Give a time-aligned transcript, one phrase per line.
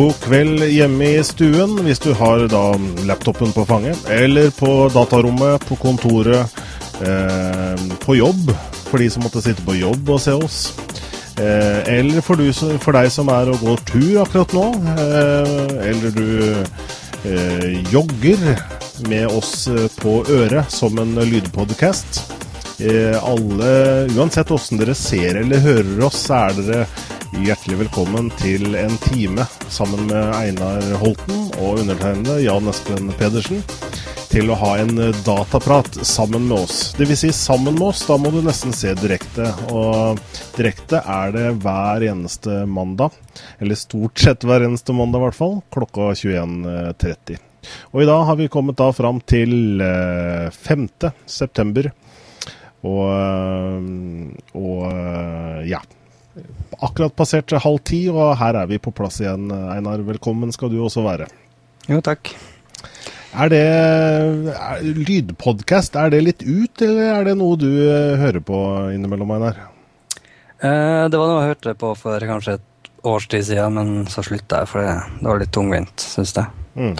[0.00, 2.62] God kveld hjemme i stuen hvis du har da
[3.04, 6.54] laptopen på fanget, eller på datarommet, på kontoret,
[7.04, 8.48] eh, på jobb,
[8.86, 10.60] for de som måtte sitte på jobb og se oss.
[11.36, 12.48] Eh, eller for, du,
[12.80, 16.32] for, deg som er og går tur akkurat nå, eh, eller du
[17.28, 18.48] eh, jogger
[19.04, 19.66] med oss
[20.00, 22.24] på øret som en lydpodcast.
[22.80, 26.84] Eh, alle, uansett åssen dere ser eller hører oss, så er dere
[27.30, 33.60] Hjertelig velkommen til en time sammen med Einar Holten og undertegnede Jan Espen Pedersen
[34.32, 36.80] til å ha en dataprat sammen med oss.
[36.98, 39.46] Det vil si sammen med oss, da må du nesten se direkte.
[39.70, 40.18] Og
[40.56, 43.14] direkte er det hver eneste mandag,
[43.62, 47.38] eller stort sett hver eneste mandag i hvert fall, klokka 21.30.
[47.94, 50.90] Og i dag har vi kommet da fram til 5.
[51.06, 51.92] Eh, september.
[52.82, 55.84] Og, eh, og eh, ja
[56.80, 59.50] akkurat passert halv ti, og her er vi på plass igjen.
[59.50, 61.28] Einar, velkommen skal du også være.
[61.90, 62.32] Jo, takk.
[63.30, 68.42] Er det er, lydpodkast, er det litt ut, eller er det noe du uh, hører
[68.42, 68.58] på
[68.94, 69.60] innimellom, Einar?
[70.60, 74.24] Eh, det var noe jeg hørte på for kanskje et års tid siden, men så
[74.26, 76.50] slutta jeg, for det, det var litt tungvint, syns jeg.
[76.74, 76.96] Mm.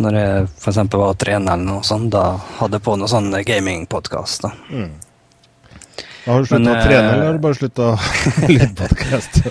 [0.00, 0.82] Når jeg f.eks.
[0.92, 4.50] var trener eller noe sånt, da hadde jeg på noe sånn gamingpodkast.
[4.74, 4.90] Mm.
[6.26, 7.92] Har du slutta å trene, eller har du bare slutta
[8.50, 9.42] lydpodkast?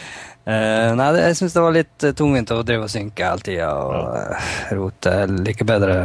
[0.50, 3.68] Uh, nei, jeg syns det var litt uh, tungvint å drive og synke hele tida
[3.76, 5.12] og uh, rote.
[5.22, 5.98] Jeg liker bedre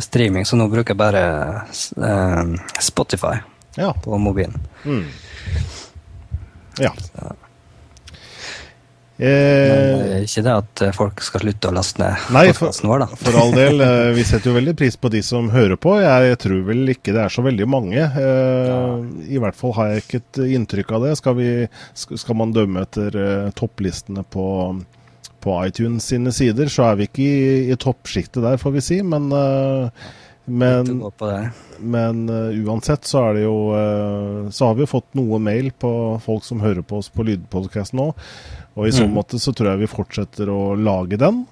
[0.00, 1.24] streaming, så nå bruker jeg bare
[2.80, 3.34] Spotify
[3.76, 3.90] ja.
[3.92, 4.56] på mobilen.
[4.84, 5.04] Mm.
[6.80, 6.94] Ja.
[6.96, 7.34] Så.
[9.20, 13.08] Eh, ikke det at eh, folk skal slutte å laste ned for, vår, da.
[13.20, 13.82] for all del.
[13.84, 15.98] Eh, vi setter jo veldig pris på de som hører på.
[16.00, 18.00] Jeg tror vel ikke det er så veldig mange.
[18.00, 18.78] Eh, ja.
[19.28, 21.12] I hvert fall har jeg ikke et inntrykk av det.
[21.20, 21.50] Skal, vi,
[21.92, 23.20] skal man dømme etter
[23.58, 24.46] topplistene på,
[25.44, 29.02] på, iTunes sine sider, så er vi ikke i, i toppsjiktet der, får vi si.
[29.04, 30.08] Men eh,
[30.50, 31.02] men,
[31.78, 35.92] men uh, uansett så er det jo uh, Så har vi fått noe mail på
[36.24, 38.08] folk som hører på oss på lydpodkast nå.
[38.78, 39.16] Og i så mm.
[39.16, 41.42] måte så tror jeg vi fortsetter å lage den.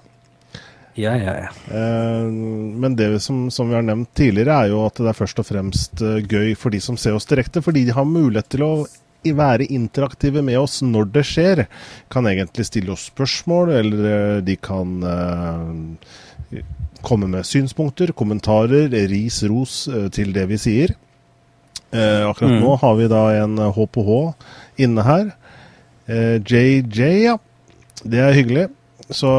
[0.99, 1.49] Ja, ja, ja.
[1.71, 5.39] Uh, men det som, som, vi har nevnt tidligere, er jo at det er først
[5.39, 7.63] og fremst gøy for de som ser oss direkte.
[7.63, 8.73] Fordi de har mulighet til å
[9.35, 11.65] være interaktive med oss når det skjer.
[12.11, 14.95] Kan egentlig stille oss spørsmål, eller de kan
[17.01, 20.95] komme med synspunkter, kommentarer, ris, ros eh, til det vi sier.
[21.91, 22.61] Eh, akkurat mm.
[22.61, 24.17] nå har vi da en HPH
[24.85, 25.29] inne her.
[26.09, 27.37] Eh, JJ, ja.
[28.03, 28.67] Det er hyggelig.
[29.09, 29.29] Så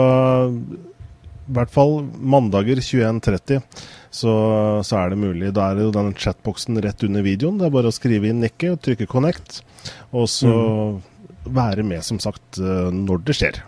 [1.50, 3.62] i hvert fall mandager 21.30
[4.10, 4.32] så,
[4.86, 5.52] så, er det mulig.
[5.54, 7.58] Da er det jo den chatboksen rett under videoen.
[7.58, 9.60] Det er bare å skrive inn nikket og trykke 'connect',
[10.14, 10.96] og så mm.
[11.58, 13.62] være med, som sagt, eh, når det skjer.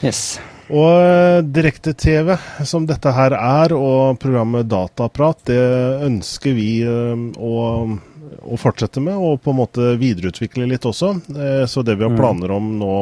[0.00, 0.40] Yes.
[0.72, 5.60] Og eh, direkte-TV, som dette her er, og programmet Dataprat, det
[6.06, 7.54] ønsker vi eh, å,
[8.42, 11.14] å, fortsette med, og på en måte videreutvikle litt også.
[11.34, 12.20] Eh, så det vi har mm.
[12.20, 12.98] planer om nå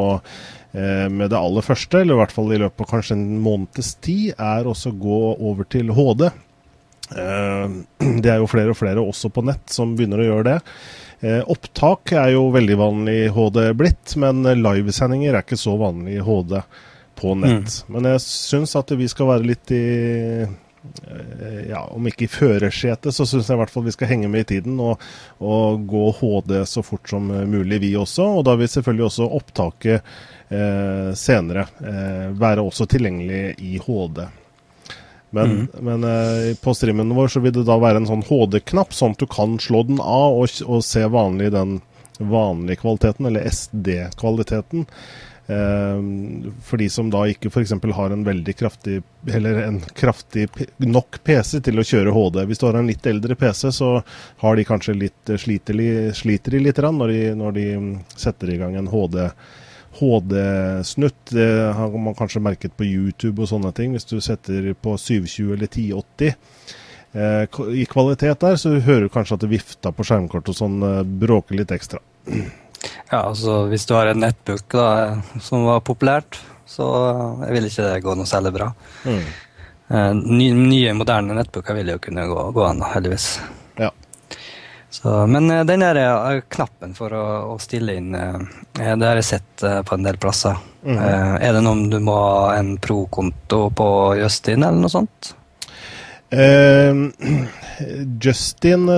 [0.79, 4.35] med det aller første, eller i hvert fall i løpet av kanskje en måneds tid,
[4.37, 6.27] er også å gå over til HD.
[7.09, 10.59] Det er jo flere og flere også på nett som begynner å gjøre det.
[11.49, 16.27] Opptak er jo veldig vanlig i HD blitt, men livesendinger er ikke så vanlig i
[16.29, 16.59] HD
[17.21, 17.83] på nett.
[17.83, 17.95] Mm.
[17.95, 19.85] Men jeg syns at vi skal være litt i
[20.45, 20.57] eh,
[21.69, 24.47] ja, Om ikke i førersetet, så syns jeg i hvert fall vi skal henge med
[24.47, 25.03] i tiden og,
[25.39, 28.27] og, gå HD så fort som mulig, vi også.
[28.41, 30.01] Og da vil selvfølgelig også opptaket
[30.49, 34.25] eh, senere eh, være også tilgjengelig i HD.
[35.31, 35.69] Men, mm.
[35.85, 39.23] men eh, på streamen vår så vil det da være en sånn HD-knapp, sånn at
[39.23, 41.81] du kan slå den av og, og se vanlig den
[42.19, 44.87] vanlige kvaliteten, eller SD-kvaliteten.
[45.51, 46.01] Eh,
[46.63, 47.73] for de som da ikke f.eks.
[47.97, 48.99] har en veldig kraftig
[49.33, 50.45] eller en kraftig
[50.77, 52.43] nok PC til å kjøre HD.
[52.51, 53.95] Hvis du har en litt eldre PC, så
[54.43, 55.81] har de kanskje litt eh, sliter,
[56.13, 57.67] sliter de litt når de, når de
[58.13, 59.25] setter i gang en HD.
[59.99, 63.97] HD-snutt, det har man kanskje merket på YouTube og sånne ting.
[63.97, 69.41] Hvis du setter på 720 eller 1080 eh, i kvalitet der, så hører du kanskje
[69.41, 70.81] at det vifter på skjermkortet og sånn,
[71.25, 72.05] bråker litt ekstra.
[73.11, 74.89] Ja, altså hvis du har en nettbook da,
[75.43, 76.39] som var populært,
[76.69, 76.87] så
[77.49, 78.69] vil ikke det gå noe særlig bra.
[79.09, 79.23] Mm.
[79.89, 83.31] Eh, nye, nye, moderne nettbooker vil jo kunne gå, gå an, heldigvis.
[83.81, 83.91] Ja.
[84.91, 89.31] Så, men uh, den der uh, knappen for å, å stille inn, det har jeg
[89.31, 90.61] sett på en del plasser.
[90.79, 90.95] Mm.
[91.43, 93.89] er det noe om du må ha en pro-konto på
[94.21, 95.33] Justin eller noe sånt?
[96.33, 97.09] Uh,
[98.21, 98.91] Justin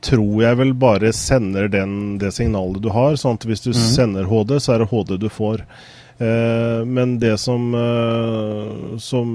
[0.00, 3.18] tror jeg vel bare sender den, det signalet du har.
[3.20, 3.82] sånn at hvis du mm.
[3.96, 5.66] sender HD, så er det HD du får.
[6.14, 9.32] Uh, men det som, uh, som,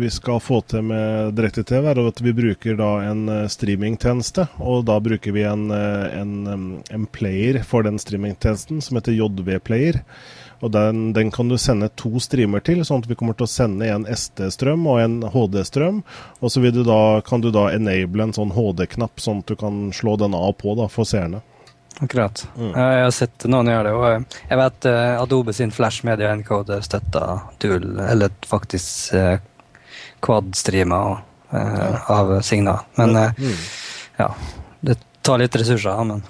[0.00, 4.48] vi skal få til med direkte-TV, er at vi bruker da en eh, streamingtjeneste.
[4.58, 6.32] Og da bruker vi en, en,
[6.82, 10.02] en player for den streamingtjenesten som heter JV Player.
[10.62, 13.50] Og den, den, kan du sende to streamer til, sånn at vi kommer til å
[13.50, 16.02] sende en SD-strøm og en HD-strøm.
[16.38, 19.88] Og så du da, kan du da enable en sånn HD-knapp, sånn at du kan
[19.94, 21.42] slå den av på da, for seerne.
[21.98, 22.44] Akkurat.
[22.54, 22.70] Mm.
[22.70, 23.94] Jeg har sett noen gjøre det.
[23.98, 29.36] Og jeg vet uh, Adobe sin Flash Media Encoder støtter dual, eller faktisk uh,
[30.22, 31.16] quad-streamer
[31.50, 31.94] uh, ja.
[32.06, 32.86] av signal.
[33.02, 33.56] Men mm.
[34.22, 34.30] ja,
[34.80, 36.04] det tar litt ressurser.
[36.06, 36.22] men...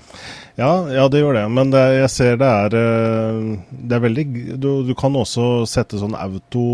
[0.58, 1.46] Ja, ja, det gjør det.
[1.48, 4.24] Men det, jeg ser det er Det er veldig
[4.60, 6.64] du, du, kan også sette sånn auto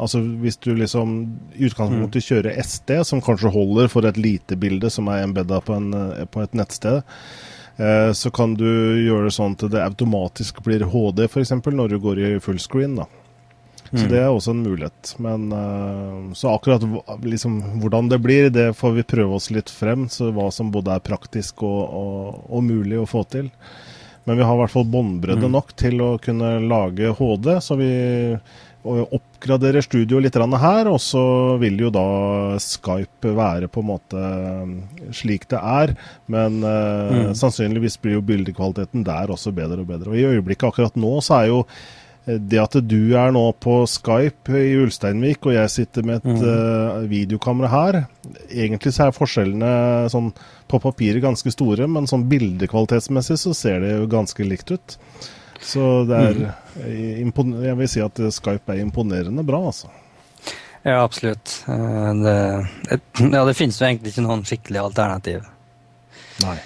[0.00, 1.12] Altså hvis du liksom
[1.52, 2.26] i utgangspunktet mm.
[2.30, 5.76] kjører SD, som kanskje holder for et lite bilde som er embedda på,
[6.32, 7.04] på et nettsted,
[7.76, 8.66] Eh, så kan du
[9.04, 11.52] gjøre det sånn at det automatisk blir HD, f.eks.
[11.66, 12.96] når du går i fullscreen.
[13.02, 13.08] da.
[13.90, 14.10] Så mm.
[14.10, 15.14] det er også en mulighet.
[15.22, 16.84] Men uh, Så akkurat
[17.22, 20.08] liksom, hvordan det blir, det får vi prøve oss litt frem.
[20.12, 23.50] Så hva som både er praktisk og, og, og mulig å få til.
[24.26, 25.52] Men vi har i hvert fall båndbredde mm.
[25.54, 27.52] nok til å kunne lage HD.
[27.62, 27.90] Så vi
[28.86, 31.24] oppgraderer studio litt her, og så
[31.60, 32.06] vil jo da
[32.62, 35.94] Skype være på en måte eh, slik det er.
[36.26, 37.34] Men uh, mm.
[37.38, 40.10] sannsynligvis blir jo bildekvaliteten der også bedre og bedre.
[40.12, 43.78] Og i øyeblikket akkurat nå så er jo eh, det at du er nå på
[43.86, 46.42] Skype i Ulsteinvik, og jeg sitter med et mm.
[46.42, 47.98] uh, videokamera her
[48.50, 49.70] Egentlig så er forskjellene
[50.10, 50.32] sånn
[50.66, 54.96] på papiret ganske store, men sånn bildekvalitetsmessig så ser det jo ganske likt ut.
[55.62, 57.54] Så det er mm.
[57.62, 59.92] Jeg vil si at Skype er imponerende bra, altså.
[60.86, 61.64] Ja, absolutt.
[61.68, 62.66] Eh, det,
[63.32, 65.46] ja, det finnes jo egentlig ikke noen skikkelig alternativ.
[66.44, 66.56] Nei.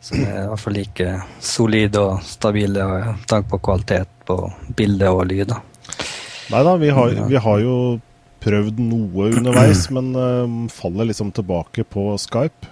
[0.00, 4.38] Som er i hvert fall like solide og stabile med tanke på kvalitet på
[4.78, 5.54] bilde og lyd.
[6.52, 7.76] Nei da, vi har, vi har, jo
[8.46, 12.70] prøvd noe underveis, men uh, faller liksom tilbake på Skype.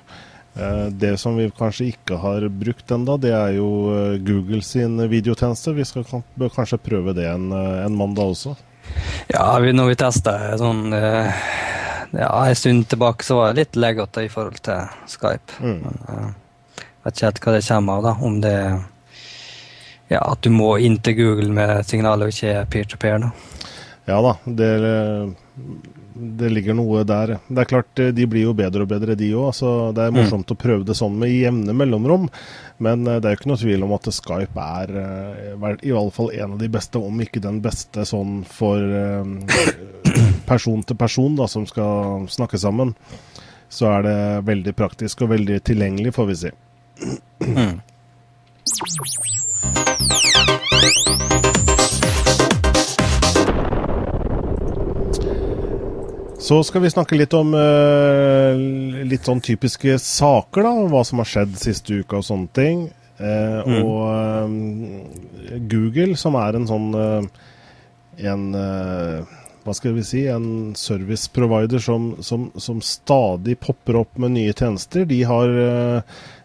[0.55, 5.01] Eh, det som vi kanskje ikke har brukt ennå, det er jo eh, Google sin
[5.11, 5.75] videotjeneste.
[5.75, 6.07] Vi skal
[6.39, 8.55] bør kanskje prøve det en, en mandag også.
[9.33, 14.29] Ja, vi, når vi testa sånn ja, en stund tilbake, så var det litt leggete
[14.29, 15.59] i forhold til Skype.
[15.59, 15.83] Mm.
[15.83, 16.35] Men,
[17.05, 18.15] vet ikke helt hva det kommer av, da.
[18.29, 18.57] Om det
[20.13, 23.19] ja, at du må inn til Google med signaler og ikke peer-to-peer.
[23.19, 23.31] -peer,
[24.05, 24.73] ja da, det
[26.15, 27.39] det ligger noe der.
[27.49, 29.51] Det er klart, eh, de blir jo bedre og bedre, de òg.
[29.57, 30.21] Så det er mm.
[30.21, 30.55] morsomt mm.
[30.55, 32.29] å prøve det sånn med jevne mellomrom.
[32.85, 36.15] Men eh, det er jo ikke noe tvil om at Skype er eh, i alle
[36.15, 38.79] fall en av de beste, om ikke den beste sånn for
[40.51, 42.95] person til person da, som skal snakke sammen.
[43.75, 46.55] Så er det veldig praktisk og veldig tilgjengelig, får vi si.
[47.41, 47.81] Mm.
[56.45, 58.53] Så skal vi snakke litt om uh,
[59.09, 60.73] litt sånn typiske saker, da.
[60.93, 62.83] Hva som har skjedd siste uka og sånne ting.
[63.17, 63.79] Uh, mm.
[63.81, 66.89] Og uh, Google, som er en sånn
[68.29, 68.43] En
[69.65, 70.25] Hva skal vi si?
[70.29, 75.07] En service provider som, som, som, stadig popper opp med nye tjenester.
[75.09, 75.57] De har,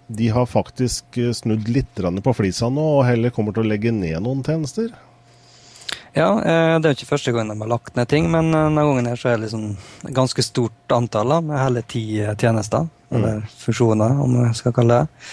[0.10, 4.18] de har faktisk snudd litt på flisa nå, og heller kommer til å legge ned
[4.26, 4.90] noen tjenester.
[6.18, 8.66] Ja, eh, det er jo ikke første gang de har lagt ned ting, men eh,
[8.66, 12.04] denne gangen her så er det liksom ganske stort antall, med hele ti
[12.42, 12.88] tjenester.
[13.10, 13.16] Mm.
[13.18, 15.30] Eller fusjoner, om jeg skal kalle det.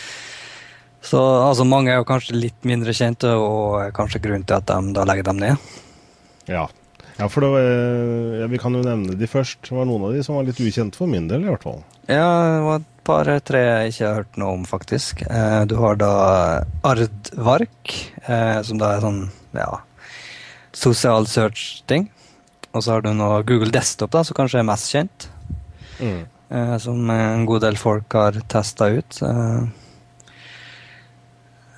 [1.07, 4.97] Så altså, mange er jo kanskje litt mindre kjente, og kanskje grunnen til at de
[4.97, 5.73] da legger dem ned.
[6.51, 6.67] Ja,
[7.17, 7.69] ja for var,
[8.41, 9.63] ja, vi kan jo nevne de først.
[9.69, 11.81] Det var noen av de som var litt ukjente for min del, i hvert fall.
[12.11, 15.25] Ja, det var et par-tre jeg ikke har hørt noe om, faktisk.
[15.71, 16.13] Du har da
[16.87, 17.95] Ardvark,
[18.67, 19.23] som da er sånn
[19.57, 19.71] ja,
[20.77, 22.11] sosial search-ting.
[22.77, 25.29] Og så har du nå Google Desktop, da, som kanskje er mest kjent.
[25.97, 26.27] Mm.
[26.49, 29.23] Eh, som en god del folk har testa ut.
[29.23, 29.63] Eh,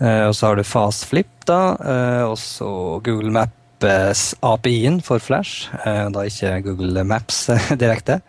[0.03, 1.61] eh, og så har du FastFlip, da.
[1.79, 2.71] Eh, og så
[3.05, 3.55] Google Maps
[3.85, 5.69] API-en for Flash.
[5.85, 7.47] Eh, da ikke Google Maps
[7.83, 8.21] direkte.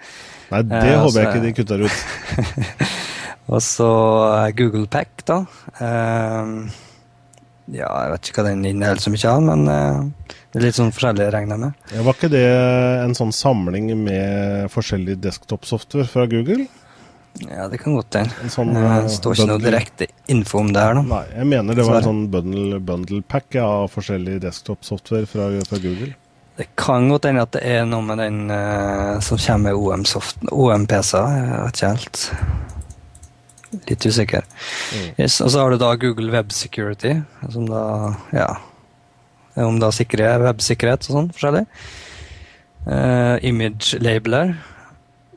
[0.49, 1.97] Nei, det eh, håper jeg ikke de kutter ut.
[3.53, 3.89] og så
[4.57, 5.43] Google Pack, da.
[7.69, 10.93] ja, jeg vet ikke hva den inneholder så mye av, men det er litt sånn
[10.93, 11.89] forskjellig, regner jeg med.
[11.93, 12.45] Ja, var ikke det
[13.05, 16.67] en sånn samling med forskjellig desktop-software fra Google?
[17.47, 18.49] Ja, det kan godt hende.
[18.51, 20.97] Sånn, det eh, står ikke noe direkte info om det her.
[20.97, 21.03] Da.
[21.07, 25.81] Nei, jeg mener det var en sånn bundle, bundle pack av forskjellig desktop-software fra, fra,
[25.83, 26.11] Google.
[26.59, 30.49] Det kan godt hende at det er noe med den uh, som kommer med OM-PC-er.
[30.51, 32.25] OM jeg vet ikke helt.
[33.87, 34.49] Litt usikker.
[34.91, 35.11] Mm.
[35.21, 37.21] Yes, og så har du da Google Web Security,
[37.53, 37.83] som da
[38.35, 38.51] Ja
[39.65, 41.65] om da sikkerhet, websikkerhet og sånn forskjellig.
[42.87, 44.55] Uh, image labeler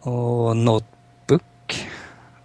[0.07, 0.92] og notebook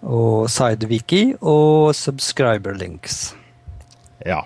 [0.07, 3.33] og sidewiki og subscriber links.
[4.25, 4.43] Ja.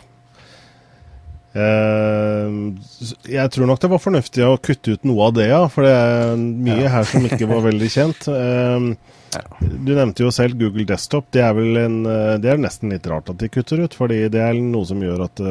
[1.52, 2.80] Uh,
[3.28, 5.62] jeg tror nok det var fornuftig å kutte ut noe av det, ja.
[5.72, 6.94] For det er mye ja.
[6.96, 8.30] her som ikke var veldig kjent.
[8.32, 9.46] Uh, ja.
[9.62, 11.30] Du nevnte jo selv Google Desktop.
[11.36, 12.02] Det er vel en,
[12.44, 13.94] det er nesten litt rart at de kutter ut.
[13.96, 15.44] fordi det er noe som gjør at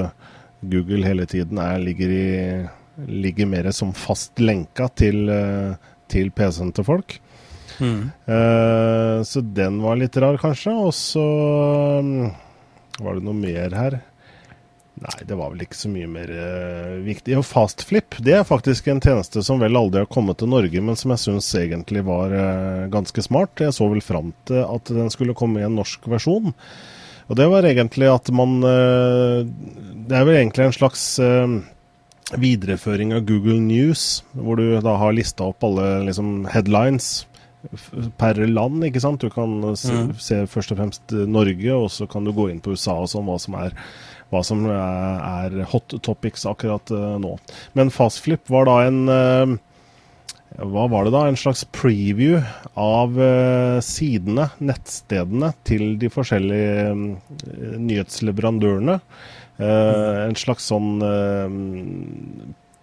[0.60, 5.32] Google hele tiden er, ligger, i, ligger mer som fast lenka til,
[6.12, 7.16] til PC-en til folk.
[7.80, 8.10] Mm.
[8.28, 10.76] Uh, så den var litt rar, kanskje.
[10.76, 11.24] Og så
[12.00, 12.30] um,
[13.00, 14.00] var det noe mer her.
[15.00, 17.38] Nei, det var vel ikke så mye mer uh, viktig.
[17.40, 20.98] Og Fastflip det er faktisk en tjeneste som vel aldri har kommet til Norge, men
[20.98, 23.64] som jeg syns egentlig var uh, ganske smart.
[23.64, 26.52] Jeg så vel fram til at den skulle komme i en norsk versjon.
[27.30, 31.04] Og det var egentlig at man uh, Det er vel egentlig en slags
[32.30, 37.24] videreføring av Google News, hvor du da har lista opp alle liksom, headlines
[38.20, 39.20] per land, ikke sant.
[39.22, 40.14] Du kan se, mm.
[40.20, 43.28] se først og fremst Norge, og så kan du gå inn på USA og sånn,
[43.28, 43.76] hva som er
[44.30, 47.32] hva som er hot topics akkurat nå.
[47.74, 49.00] Men Fastflip var da en
[50.60, 51.24] Hva var det da?
[51.26, 52.38] En slags preview
[52.78, 53.18] av
[53.86, 56.94] sidene, nettstedene, til de forskjellige
[57.82, 59.00] nyhetsleverandørene.
[59.58, 59.66] Mm.
[60.30, 61.02] En slags sånn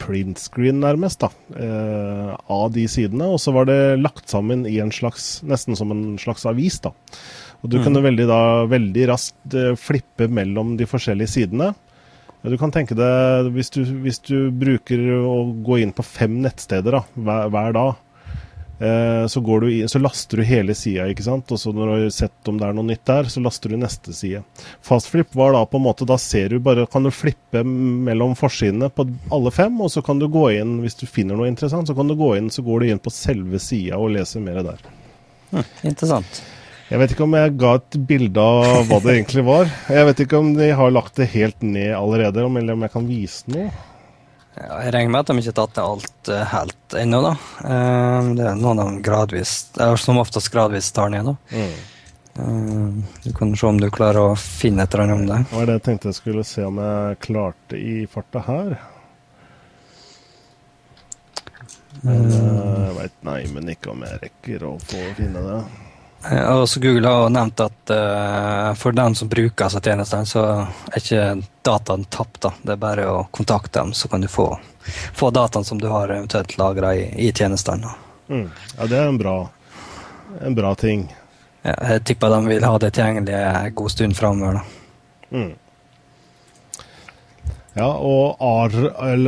[0.02, 3.32] print screen, nærmest, da, eh, av de sidene.
[3.34, 6.80] Og så var det lagt sammen i en slags, nesten som en slags avis.
[6.84, 6.94] da.
[7.64, 7.84] Og Du mm.
[7.84, 11.74] kunne veldig, da, veldig raskt eh, flippe mellom de forskjellige sidene.
[12.48, 17.00] Du kan tenke deg, hvis du, hvis du bruker å gå inn på fem nettsteder
[17.00, 17.96] da, hver, hver dag,
[18.80, 21.52] så, i, så, laster du hele sida, ikke sant.
[21.52, 23.78] Og så når du har sett om det er noe nytt der, så laster du
[23.82, 24.44] neste side.
[24.86, 28.92] Fastflip var da på en måte Da ser du bare Kan du flippe mellom forsidene
[28.94, 31.96] på alle fem, og så kan du gå inn Hvis du finner noe interessant, så
[31.98, 34.86] kan du gå inn Så går du inn på selve sida og leser mer der.
[35.52, 36.42] Hm, interessant.
[36.88, 39.68] Jeg vet ikke om jeg ga et bilde av hva det egentlig var.
[39.92, 43.10] Jeg vet ikke om de har lagt det helt ned allerede, eller om jeg kan
[43.10, 43.68] vise noe.
[44.58, 47.34] Ja, jeg regner med at de ikke har tatt ned alt uh, helt ennå, da.
[47.62, 49.54] Uh, det er noen dem gradvis,
[50.02, 51.36] som oftest gradvis tar ned, da.
[51.54, 51.78] Mm.
[52.38, 55.40] Uh, du kan se om du klarer å finne et eller annet om det.
[55.52, 58.78] Det var det jeg tenkte jeg skulle se om jeg klarte i farta her.
[62.02, 65.62] Men jeg veit nei, men ikke om jeg rekker å få finne det.
[66.26, 70.44] Eh, også Google har nevnt at uh, for dem som bruker altså tjenestene, så
[70.92, 71.28] er ikke
[71.66, 72.42] dataen tapt.
[72.42, 72.54] da.
[72.62, 74.50] Det er bare å kontakte dem, så kan du få,
[75.14, 77.94] få dataen som du har eventuelt lagra i, i tjenestene.
[78.30, 78.50] Mm.
[78.78, 79.38] Ja, det er en bra,
[80.42, 81.08] en bra ting.
[81.62, 84.62] Ja, jeg tipper de vil ha det tilgjengelig en god stund framover.
[85.32, 85.54] Mm.
[87.78, 88.74] Ja, og Ar,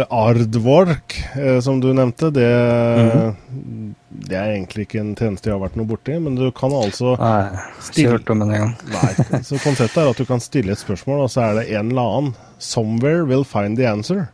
[0.09, 3.93] Ardvork, eh, som du nevnte, det, mm.
[4.09, 7.13] det, er egentlig ikke en tjeneste jeg har vært noe borti, men du kan altså
[7.19, 7.45] Nei,
[7.85, 8.73] stille, hørt om den engang.
[8.89, 9.11] nei,
[9.45, 12.01] så konseptet er at du kan stille et spørsmål, og så er det en eller
[12.15, 12.33] annen.
[12.57, 14.31] Somewhere will find the answer.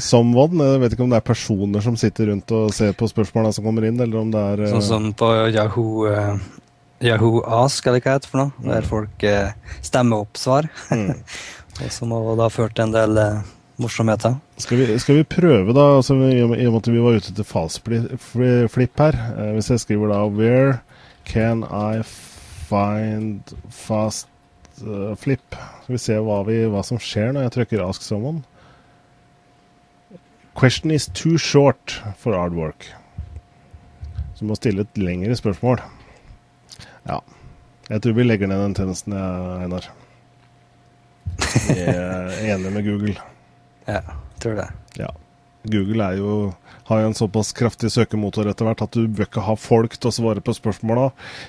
[0.00, 3.56] Someone, jeg vet ikke om det er personer som sitter rundt og ser på spørsmålene
[3.56, 6.36] som kommer inn, eller om det er Sånn som på Yahoo eh,
[7.04, 8.70] Yahoo Ask, eller hva det heter for noe, mm.
[8.70, 9.52] der folk eh,
[9.84, 10.68] stemmer opp svar.
[10.88, 11.12] Mm.
[11.82, 13.42] og som har da ført til en del eh,
[13.82, 14.38] morsomheter.
[14.56, 17.44] Skal vi, skal vi, prøve, da, altså, i og med at vi var ute til
[17.44, 20.78] fastflip her eh, Hvis jeg skriver da Where
[21.28, 24.28] can I find fast
[24.80, 25.56] uh, flip?
[25.84, 28.44] Skal vi se hva, vi, hva, som skjer når jeg trykker Ask someone.
[30.56, 32.88] Question is too short for hard work.
[34.34, 35.82] Så du må stille et lengre spørsmål.
[37.06, 37.20] Ja.
[37.88, 39.86] Jeg tror vi legger ned den tjenesten, Einar.
[41.70, 43.14] Jeg er enig med Google.
[43.86, 44.02] Ja,
[44.42, 44.66] tror det.
[44.98, 45.12] Ja.
[45.66, 46.54] Google jo,
[46.86, 50.10] har jo en såpass kraftig søkemotor etter hvert at du bør ikke ha folk til
[50.10, 51.08] å svare på spørsmåla.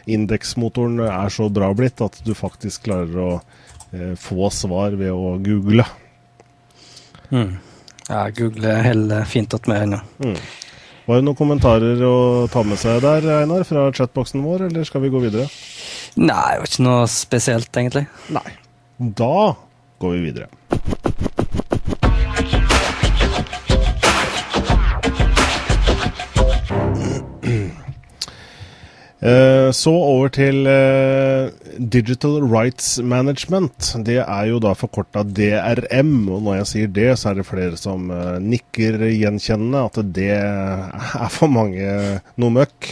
[0.10, 3.32] Indeksmotoren er så bra blitt at du faktisk klarer å
[3.94, 5.86] eh, få svar ved å google.
[7.30, 7.58] Mm.
[8.08, 10.00] Ja, Google holder fint att med ennå.
[10.24, 10.38] Mm.
[11.08, 12.16] Var det noen kommentarer å
[12.52, 15.46] ta med seg der, Einar, fra chatboksen vår, eller skal vi gå videre?
[16.20, 18.04] Nei, det var ikke noe spesielt, egentlig.
[18.36, 18.50] Nei.
[18.98, 19.56] Da
[20.04, 20.50] går vi videre.
[29.74, 31.50] Så over til eh,
[31.82, 33.96] Digital Rights Management.
[34.06, 36.28] Det er jo da forkorta DRM.
[36.30, 39.88] Og når jeg sier det, så er det flere som eh, nikker gjenkjennende.
[39.90, 41.88] At det er for mange
[42.38, 42.92] noe møkk.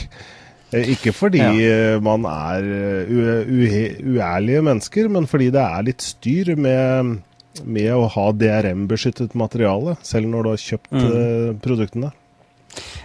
[0.74, 2.02] Eh, ikke fordi ja.
[2.02, 2.66] man er
[3.06, 7.20] uærlige mennesker, men fordi det er litt styr med,
[7.62, 11.62] med å ha DRM-beskyttet materiale, selv når du har kjøpt mm.
[11.62, 12.16] produktene.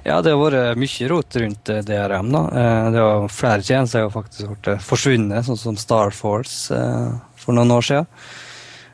[0.05, 2.31] Ja, det har vært mye rot rundt DRM.
[2.33, 2.45] da.
[2.91, 6.79] Det var Flere tjenester har faktisk vært forsvunnet, sånn som Starforce
[7.41, 8.09] for noen år siden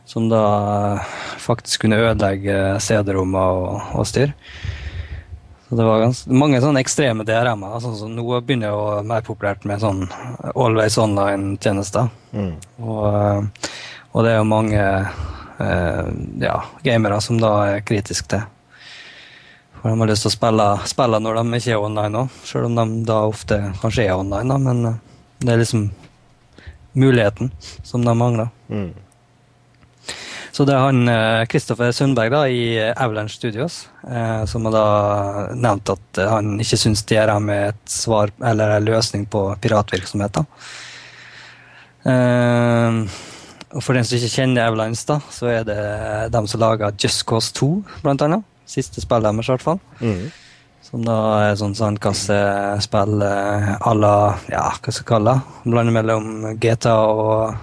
[0.07, 1.01] som da
[1.39, 4.31] faktisk kunne ødelegge CD-rommer og, og, styr.
[5.69, 7.81] Så det var ganske, mange sånne ekstreme DRM-er.
[7.83, 10.05] Sånn som nå begynner det å være mer populært med sånn
[10.55, 12.07] Always Online-tjenester.
[12.31, 12.53] Mm.
[12.87, 13.67] Og,
[14.13, 16.05] og, det er jo mange eh,
[16.45, 18.47] ja, gamere som da er kritiske til.
[19.87, 22.67] For de har lyst til å spille, spille når de ikke er online òg, selv
[22.67, 24.49] om de da ofte kanskje er online.
[24.51, 24.97] Da, men eh,
[25.45, 25.85] det er liksom
[26.99, 27.53] muligheten
[27.87, 28.49] som de mangler.
[28.67, 28.89] Mm.
[30.57, 31.13] Så det er han
[31.53, 34.87] Kristoffer eh, Sundberg da, i Avalanche Studios eh, som har da
[35.55, 40.43] nevnt at han ikke syns DRM er et svar eller en løsning på piratvirksomhet.
[42.11, 43.01] Eh,
[43.71, 45.81] og For den som ikke kjenner Avalanche, da, så er det
[46.35, 47.71] dem som lager Just Cause 2,
[48.03, 48.56] blant annet.
[48.67, 49.81] Siste spillet deres, i hvert fall.
[50.01, 50.27] Mm.
[50.87, 51.17] Som da
[51.49, 54.17] er sånn sandkassespill à la
[54.53, 55.71] ja, hva skal jeg kalle det?
[55.73, 56.29] Blande mellom
[56.63, 57.57] GTA og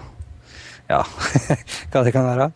[0.91, 1.01] ja,
[1.91, 2.49] hva det kan være.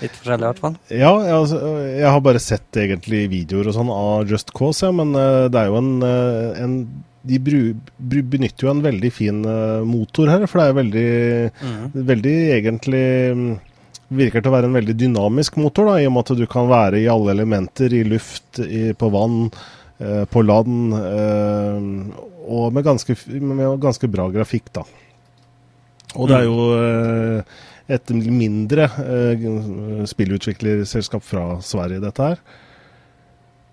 [0.00, 0.74] Litt forskjellig, i hvert fall.
[0.92, 1.60] Ja, jeg,
[2.00, 5.62] jeg har bare sett egentlig videoer og sånn av Just Cause, ja, men uh, det
[5.62, 6.76] er jo en, uh, en
[7.30, 7.58] de bru,
[7.96, 9.42] bru, benytter jo en veldig fin
[9.84, 11.10] motor her, for det er veldig,
[11.60, 11.82] mm.
[12.08, 13.02] veldig egentlig
[13.36, 13.50] mm,
[14.10, 16.66] Virker til å være en veldig dynamisk motor, da, i og med at du kan
[16.70, 19.44] være i alle elementer, i luft, i, på vann,
[20.32, 20.94] på land,
[22.50, 24.82] og med ganske, med ganske bra grafikk, da.
[26.16, 26.64] Og det er jo
[27.90, 32.42] et mindre uh, spillutviklerselskap fra Sverige, dette her.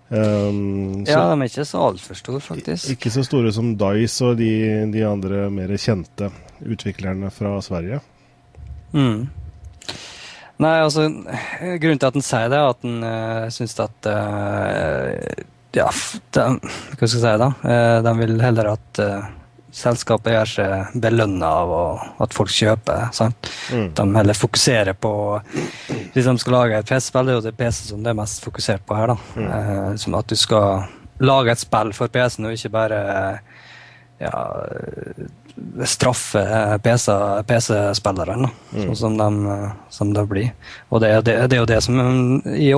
[0.08, 2.88] Um, ja, de er ikke så altfor store, faktisk.
[2.94, 4.52] Ikke så store som Dice og de,
[4.94, 6.30] de, andre mer kjente
[6.64, 8.00] utviklerne fra Sverige.
[8.96, 9.28] Mm.
[10.58, 11.06] Nei, altså
[11.78, 15.10] Grunnen til at han sier det, er at han uh, syns at uh,
[15.76, 15.88] Ja,
[16.34, 17.50] de, hva skal jeg si, da?
[17.62, 19.28] Uh, de vil heller at uh,
[19.74, 21.72] selskapet gjør seg belønna av
[22.24, 23.10] at folk kjøper.
[23.14, 23.50] sant?
[23.72, 23.90] Mm.
[23.94, 25.12] De heller fokuserer på
[26.14, 28.44] Hvis de skal lage et PC-spill, det er jo det PC som det er mest
[28.44, 29.12] fokusert på her.
[29.12, 29.18] da.
[29.36, 29.50] Mm.
[29.58, 30.88] Eh, som at du skal
[31.20, 33.00] lage et spill for PC-en, og ikke bare
[34.18, 34.32] ja,
[35.86, 36.42] straffe
[36.84, 38.94] PC-spillerne, PC mm.
[38.94, 39.56] sånn som de,
[39.94, 40.52] som det blir.
[40.88, 41.98] Og det, det, det, er jo det som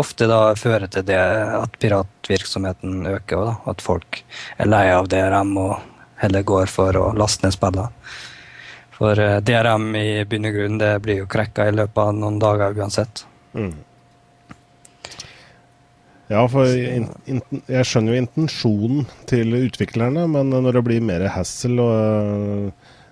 [0.00, 3.54] ofte da fører til det at piratvirksomheten øker, da.
[3.72, 4.22] at folk
[4.56, 5.78] er lei av DRM og
[6.20, 7.88] heller går for å laste ned spillene.
[9.00, 12.36] For eh, DRM i bunn og grunn det blir jo krekka i løpet av noen
[12.42, 13.24] dager uansett.
[13.56, 13.72] Mm.
[16.30, 21.82] Ja, for in, jeg skjønner jo intensjonen til utviklerne, men når det blir mer hassle
[21.82, 22.70] og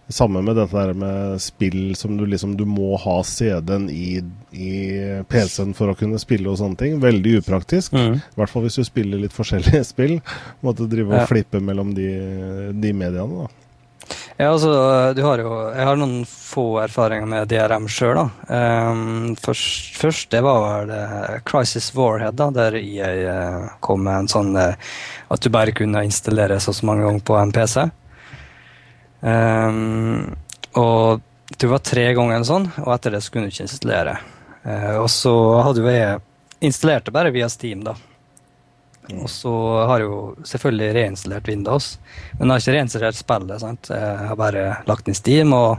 [0.09, 4.23] samme med dette der med spill som du liksom Du må ha CD-en i,
[4.57, 4.73] i
[5.29, 6.97] PC-en for å kunne spille og sånne ting.
[7.03, 7.93] Veldig upraktisk.
[7.93, 8.17] Mm.
[8.17, 10.19] I hvert fall hvis du spiller litt forskjellige spill.
[10.65, 11.29] Måtte drive og ja.
[11.29, 12.09] flippe mellom de,
[12.73, 13.68] de mediene, da.
[14.39, 14.71] Ja, altså,
[15.19, 18.21] du har jo Jeg har noen få erfaringer med DRM sjøl.
[18.47, 24.15] Um, først, først, det var vel uh, Crisis Warhead, da, der jeg uh, kom med
[24.15, 24.79] en sånn uh,
[25.35, 27.89] at du bare kunne installere så mange ganger på en PC.
[29.27, 30.37] Um,
[30.79, 31.27] og
[31.59, 34.15] det var tre ganger en sånn, og etter det så kunne du ikke installere.
[35.01, 36.23] Og så hadde jo jeg
[36.69, 37.97] installert det bare via Steam, da.
[39.17, 39.53] Og så
[39.89, 41.87] har jeg jo selvfølgelig reinstallert Windows,
[42.37, 43.61] men jeg har ikke reinstallert spillet.
[43.63, 43.91] sant?
[43.95, 45.79] Jeg har bare lagt inn Steam, og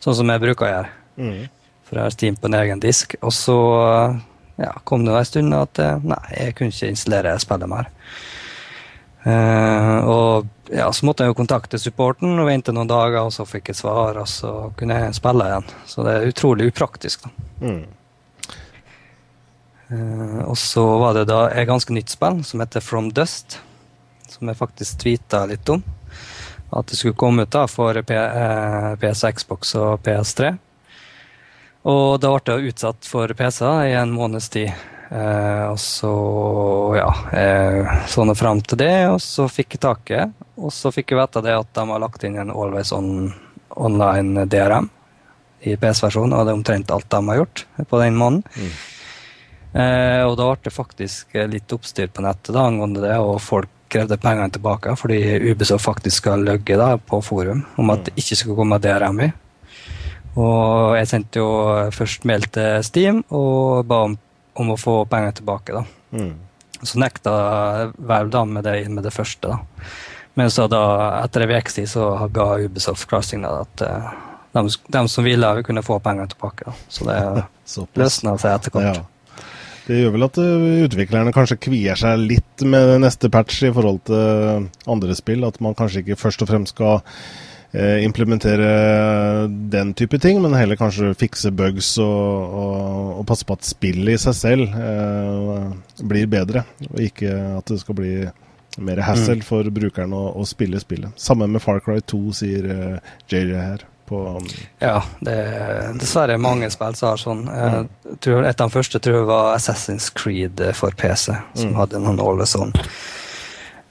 [0.00, 0.92] sånn som jeg bruker å gjøre.
[1.20, 1.40] Mm.
[1.84, 3.16] For jeg har Steam på en egen disk.
[3.20, 3.58] Og så
[4.60, 7.90] ja, kom det en stund at eh, nei, jeg kunne ikke installere spillet mer.
[9.20, 13.44] Uh, og ja, så måtte jeg jo kontakte supporten og vente noen dager, og så
[13.44, 15.72] fikk jeg svar, og så kunne jeg spille igjen.
[15.84, 17.26] Så det er utrolig upraktisk.
[17.26, 17.48] da.
[17.60, 17.82] Mm.
[19.90, 23.58] Uh, og så var det da et ganske nytt spill som heter From Dust,
[24.30, 25.82] som jeg faktisk tweeta litt om.
[26.70, 30.54] At det skulle komme ut da for P uh, PS, Xbox og PS3.
[31.90, 34.70] Og da ble det utsatt for PC-er i en måneds tid.
[35.10, 36.10] Eh, og så,
[36.94, 40.36] ja Jeg så nå fram til det, og så fikk jeg taket.
[40.60, 43.32] Og så fikk jeg vite det at de har lagt inn en Always On
[43.80, 44.88] online DRM
[45.60, 48.44] i PS-versjonen, og det er omtrent alt de har gjort på den måneden.
[48.56, 48.72] Mm.
[49.70, 53.70] Eh, og da ble det faktisk litt oppstyr på nettet da, angående det, og folk
[53.90, 55.18] krevde pengene tilbake fordi
[55.50, 59.30] Ubisoft faktisk skal løgge da, på forum om at det ikke skulle komme DRM i.
[60.38, 61.48] Og jeg sendte jo
[61.90, 64.18] først mail til Steam og ba om
[64.60, 65.72] om å få penger tilbake.
[65.72, 65.84] da.
[66.12, 66.34] Mm.
[66.82, 67.32] Så nekta
[67.96, 69.48] Valve da med det, med det første.
[69.48, 69.58] da.
[70.34, 70.82] Men så da,
[71.24, 74.10] etter en ukes tid, så ga Ubisoft klarsignal at uh,
[74.52, 76.68] de, de, som ville, kunne få pengene tilbake.
[76.68, 76.76] Da.
[76.88, 77.20] Så det
[78.02, 79.00] løsna seg etter hvert.
[79.02, 79.08] Ja.
[79.86, 80.40] Det gjør vel at
[80.86, 85.46] utviklerne kanskje kvier seg litt med neste patch i forhold til andre spill.
[85.48, 87.00] At man kanskje ikke først og fremst skal
[87.72, 93.54] Eh, implementere den type ting, men heller kanskje fikse bugs og, og, og passe på
[93.54, 95.68] at spillet i seg selv eh,
[96.02, 96.64] blir bedre.
[96.88, 98.14] Og ikke at det skal bli
[98.82, 99.46] mer hassle mm.
[99.46, 101.14] for brukeren å, å, spille spillet.
[101.14, 102.66] Sammen med Far Cry 2, sier
[103.30, 103.86] JJ her.
[104.10, 104.46] På, um,
[104.82, 107.44] ja, det er dessverre mange spill som har sånn.
[107.46, 107.84] Mm.
[108.18, 111.76] Tror, et av de første tror jeg var Assassin's Creed for PC, som mm.
[111.78, 112.74] hadde noen always on.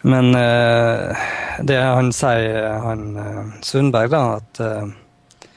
[0.03, 1.15] Men uh,
[1.63, 5.47] det han sier, han uh, Sundberg, da, at uh,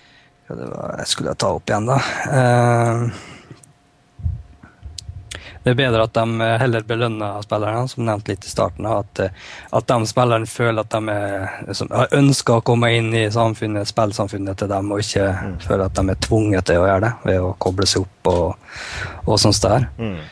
[0.46, 1.98] ja, det var, Jeg skulle ta opp igjen, da.
[5.62, 8.88] Det er bedre at de heller belønner spillerne, som nevnt litt i starten.
[8.90, 9.22] At,
[9.70, 14.58] at de spillerne føler at de er, som, ønsker å komme inn i samfunnet, spillsamfunnet
[14.58, 15.56] til dem, og ikke mm.
[15.66, 18.70] føler at de er tvunget til å gjøre det ved å koble seg opp og,
[19.26, 19.90] og sånt der.
[20.02, 20.22] Mm.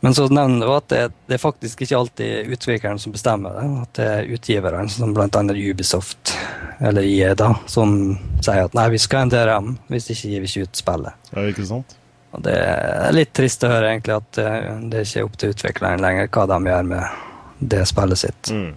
[0.00, 3.66] Men så nevner du at det, det, er faktisk ikke alltid utvikleren som bestemmer det.
[3.82, 5.42] At det er utgiverne, som bl.a.
[5.52, 6.32] Ubisoft
[6.80, 7.98] eller IE, da, som
[8.40, 11.32] sier at nei, vi skal ha en DRM, hvis ikke gir vi ikke ut spillet.
[11.34, 11.99] Ja, ikke sant?
[12.30, 14.50] Og Det er litt trist å høre egentlig at det
[14.92, 17.24] det ikke er opp til utvikleren lenger hva de gjør med
[17.60, 18.52] det spillet sitt.
[18.54, 18.70] Mm.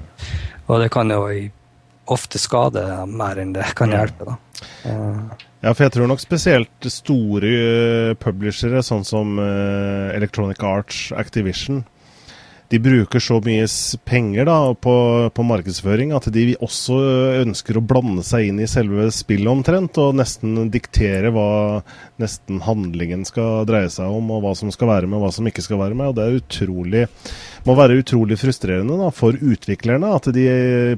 [0.67, 1.27] Og det kan jo
[2.11, 4.27] ofte skade mer enn det kan hjelpe.
[4.27, 4.37] da.
[4.83, 11.05] Uh, ja, for jeg tror nok spesielt store uh, publishere, sånn som uh, Electronic Arts,
[11.15, 11.83] Activision,
[12.69, 13.67] de bruker så mye
[14.05, 14.93] penger da, på,
[15.35, 16.97] på, markedsføring at de også
[17.43, 21.83] ønsker å blande seg inn i selve spillet omtrent, og nesten diktere hva
[22.21, 25.49] nesten handlingen skal dreie seg om, og hva som skal være med, og hva som
[25.49, 26.09] ikke skal være med.
[26.09, 27.05] og Det er utrolig,
[27.67, 30.49] må være utrolig frustrerende da, for utviklerne at de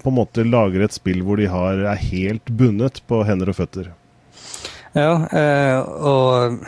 [0.02, 3.60] på en måte lager et spill hvor de har, er helt bundet på hender og
[3.60, 3.92] føtter.
[4.96, 6.62] Ja, eh, og,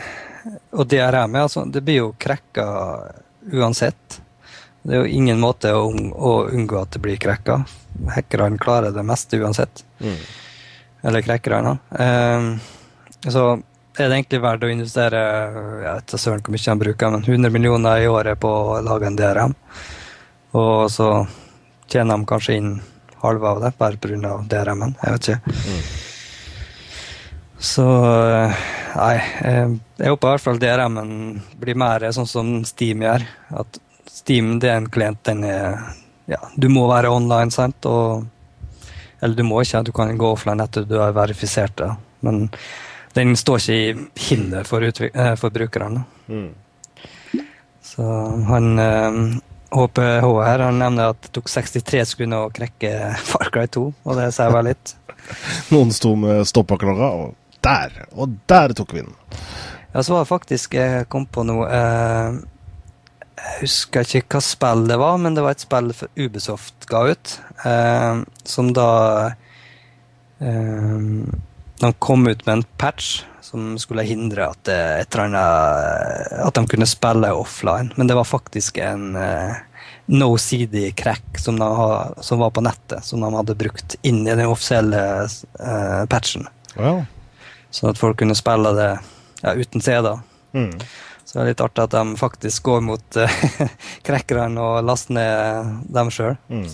[0.76, 2.66] og DRM altså, det blir jo krekka
[3.56, 4.20] uansett.
[4.88, 7.60] Det er jo ingen måte å, å unngå at det blir krekka.
[8.14, 9.82] Hackerne klarer det meste uansett.
[10.00, 10.16] Mm.
[11.08, 11.74] Eller krekkerne.
[11.92, 12.54] Um,
[13.20, 13.42] så
[13.98, 17.26] er det egentlig verdt å investere jeg vet ikke søren hvor mye han bruker, men
[17.26, 19.56] 100 millioner i året på å lage en DRM.
[20.56, 21.10] Og så
[21.90, 22.76] tjener de kanskje inn
[23.20, 24.38] halve av det bare pga.
[24.48, 24.94] DRM-en.
[25.02, 25.56] Jeg vet ikke.
[25.68, 25.82] Mm.
[27.58, 27.84] Så
[28.30, 29.16] eh, nei.
[29.50, 31.12] Eh, jeg håper i hvert fall DRM-en
[31.58, 33.26] blir mer sånn som Steam gjør.
[33.60, 35.78] At Steam det er en klient, den er
[36.28, 37.86] Ja, du må være online, sant?
[37.88, 38.26] Og,
[39.22, 41.88] eller du må ikke, du kan gå offline etter du har verifisert det.
[42.20, 42.48] Men
[43.16, 46.04] den står ikke i hinder for, eh, for brukerne.
[46.28, 46.50] Mm.
[47.80, 48.04] Så
[48.50, 48.68] han
[49.70, 52.92] HPH her han nevner at det tok 63 sekunder å krekke
[53.30, 54.94] Far Cry 2, og det sier vel litt.
[55.74, 58.04] Noen sto med stoppaklokka og der!
[58.16, 59.16] Og der tok vi den.
[59.92, 62.38] Ja, så var det faktisk Jeg kom på noe eh,
[63.38, 67.04] Jeg husker ikke hva spill det var, men det var et spill for Ubisoft ga
[67.12, 67.34] ut.
[67.66, 68.90] Eh, som da
[70.42, 70.98] eh,
[71.78, 74.68] De kom ut med en patch som skulle hindre at,
[75.16, 77.94] annet, at de kunne spille offline.
[77.96, 79.56] Men det var faktisk en eh,
[80.12, 81.56] no CD-crack som,
[82.20, 86.48] som, var på nettet, som de hadde brukt inn i den offisielle eh, patchen.
[86.76, 87.06] Wow.
[87.70, 88.90] Sånn at folk kunne spille det
[89.42, 90.20] ja, uten CD-er.
[90.56, 90.72] Mm.
[91.28, 93.38] Så det er litt artig at de faktisk går mot uh,
[93.68, 96.38] eh, og laster ned dem sjøl.
[96.48, 96.64] Mm.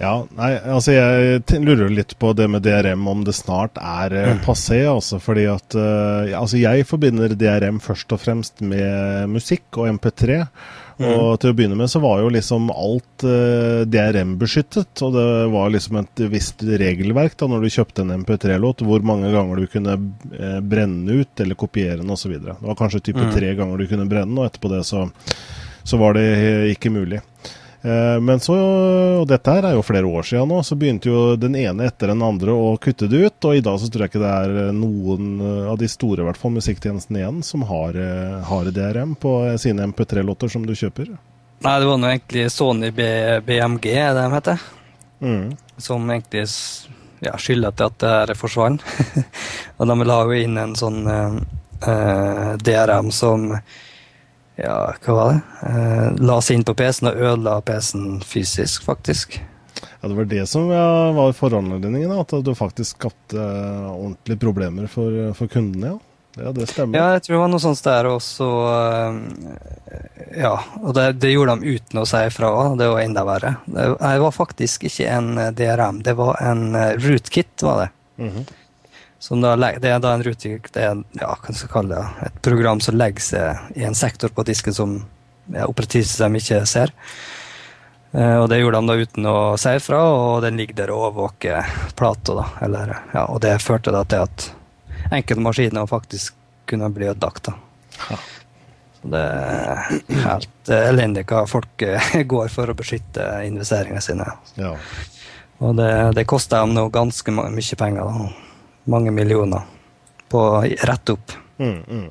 [0.00, 4.30] Ja, nei, altså jeg lurer litt på det med DRM, om det snart er uh,
[4.46, 4.84] passé.
[4.86, 10.44] Altså, fordi at uh, altså jeg forbinder DRM først og fremst med musikk og MP3.
[11.00, 11.12] Mm.
[11.16, 15.02] Og til å begynne med så var jo liksom alt eh, DRM-beskyttet.
[15.06, 19.32] Og det var liksom et visst regelverk da når du kjøpte en MP3-låt, hvor mange
[19.32, 22.36] ganger du kunne eh, brenne ut eller kopiere den osv.
[22.36, 23.32] Det var kanskje type mm.
[23.36, 25.06] tre ganger du kunne brenne den, og etterpå det så,
[25.82, 26.28] så var det
[26.74, 27.22] ikke mulig.
[27.82, 28.54] Eh, men så,
[29.20, 32.12] og dette her er jo flere år siden nå, så begynte jo den ene etter
[32.12, 33.48] den andre å kutte det ut.
[33.48, 36.20] Og i dag så tror jeg ikke det er eh, noen eh, av de store,
[36.20, 37.96] i hvert fall musikktjenestene igjen, som har,
[38.46, 41.14] har DRM på sine MP3-låter som du kjøper.
[41.60, 43.06] Nei, det var nå egentlig Sony B
[43.44, 44.62] BMG, de heter.
[45.20, 45.50] Mm.
[45.76, 46.46] Som egentlig
[47.20, 48.84] ja, skylder til at det her forsvant.
[49.78, 53.50] og de la jo inn en sånn uh, DRM som
[54.60, 55.40] ja, hva var det?
[55.70, 59.40] Eh, la seg inn på PC-en og ødela PC-en fysisk, faktisk.
[59.80, 65.34] Ja, Det var det som var foranledningen, at du faktisk skapte uh, ordentlige problemer for,
[65.36, 65.96] for kundene?
[65.96, 65.98] ja.
[66.38, 66.94] Ja, det stemmer.
[66.94, 68.46] Ja, jeg tror det var noe sånt der også.
[70.38, 72.50] Ja, og det, det, gjorde de uten å si ifra.
[72.78, 73.50] Det var enda verre.
[73.66, 76.68] Det var faktisk ikke en DRM, det var en
[77.02, 77.88] rootkit, var det.
[78.22, 78.46] Mm -hmm.
[79.20, 82.80] Da, det er da en rootkit, det er ja, hva skal kalle det, et program
[82.80, 84.94] som legger seg i en sektor på disken som
[85.52, 86.94] ja, operativsystemet ikke ser.
[88.16, 91.68] Og det gjorde de da uten å si ifra, og den ligger der og overvåker
[91.94, 92.34] plata.
[92.40, 94.48] da, eller, ja, Og det førte da til at
[95.12, 96.34] enkelte maskiner faktisk
[96.66, 97.44] kunne bli ødelagt.
[97.44, 98.18] da.
[99.00, 104.26] Så det er helt elendig hva folk eh, går for å beskytte investeringene sine.
[104.60, 104.74] Ja.
[105.60, 108.04] Og det, det koster dem nå ganske mye penger.
[108.04, 108.49] da.
[108.90, 109.66] Mange millioner
[110.30, 111.34] på å rette opp.
[111.58, 112.08] Mm, mm.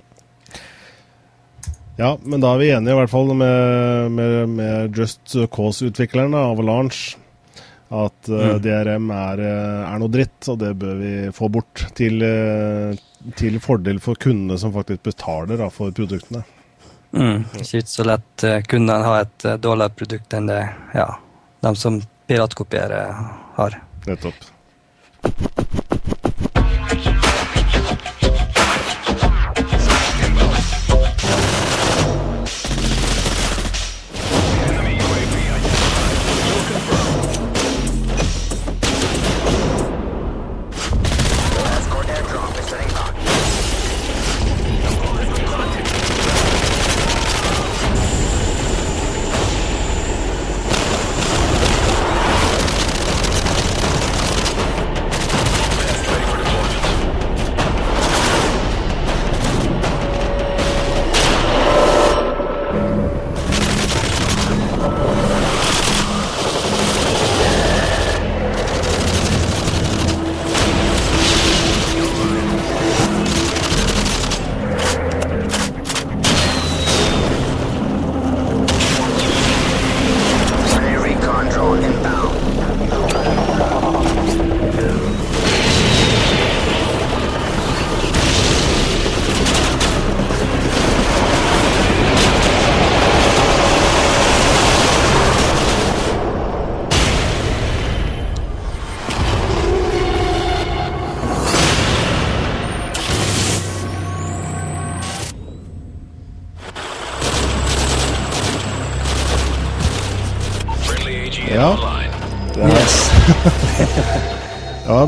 [2.00, 7.20] Ja, men da er vi enige i hvert fall med, med, med Just Cause-utviklerne, Avalanche
[7.90, 8.60] at uh, mm.
[8.62, 11.88] DRM er, eh, er, noe dritt, og det bør vi få bort.
[11.98, 16.44] Til, uh, til fordel for kundene som faktisk betaler da, for produktene.
[17.10, 17.48] Mm.
[17.58, 20.62] Ikke så lett kundene har et dårligere produkt enn det
[20.94, 21.10] ja,
[21.66, 21.98] de som
[22.30, 23.18] piratkopierer,
[23.58, 23.82] har.
[24.06, 24.46] Nettopp.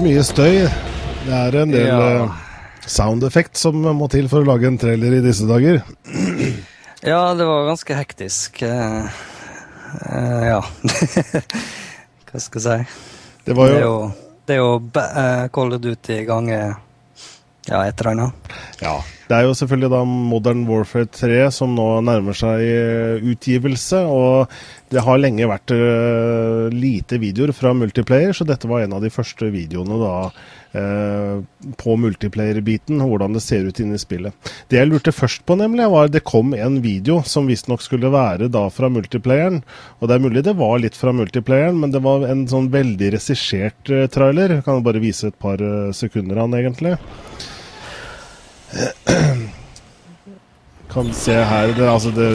[0.02, 0.66] Mye støy.
[1.26, 2.26] Det er en del ja.
[2.26, 5.82] uh, sound effect som må til for å lage en trailer i disse dager.
[7.02, 8.60] Ja, det var ganske hektisk.
[8.62, 9.08] Uh,
[10.06, 10.60] uh, ja.
[12.30, 13.08] Hva skal jeg si?
[13.48, 13.96] Det, var jo...
[14.46, 16.76] det er jo, det er jo Call of Duty ganger
[17.66, 18.54] ja, et eller annet.
[18.86, 18.94] Ja.
[19.32, 22.66] Det er jo selvfølgelig da Modern Warfare 3 som nå nærmer seg
[23.32, 24.02] utgivelse.
[24.12, 24.52] Og
[24.92, 29.12] det har lenge vært uh, lite videoer fra multiplayer, så dette var en av de
[29.14, 30.16] første videoene da
[30.76, 34.52] uh, på multiplayer-biten, hvordan det ser ut inne i spillet.
[34.68, 38.12] Det jeg lurte først på, nemlig, var at det kom en video som visstnok skulle
[38.12, 39.62] være da fra multiplayeren.
[40.02, 43.16] Og det er mulig det var litt fra multiplayeren, men det var en sånn veldig
[43.16, 44.58] regissert trailer.
[44.58, 45.64] Jeg kan bare vise et par
[45.96, 46.98] sekunder av den, egentlig.
[50.92, 52.32] Kan se her det, altså det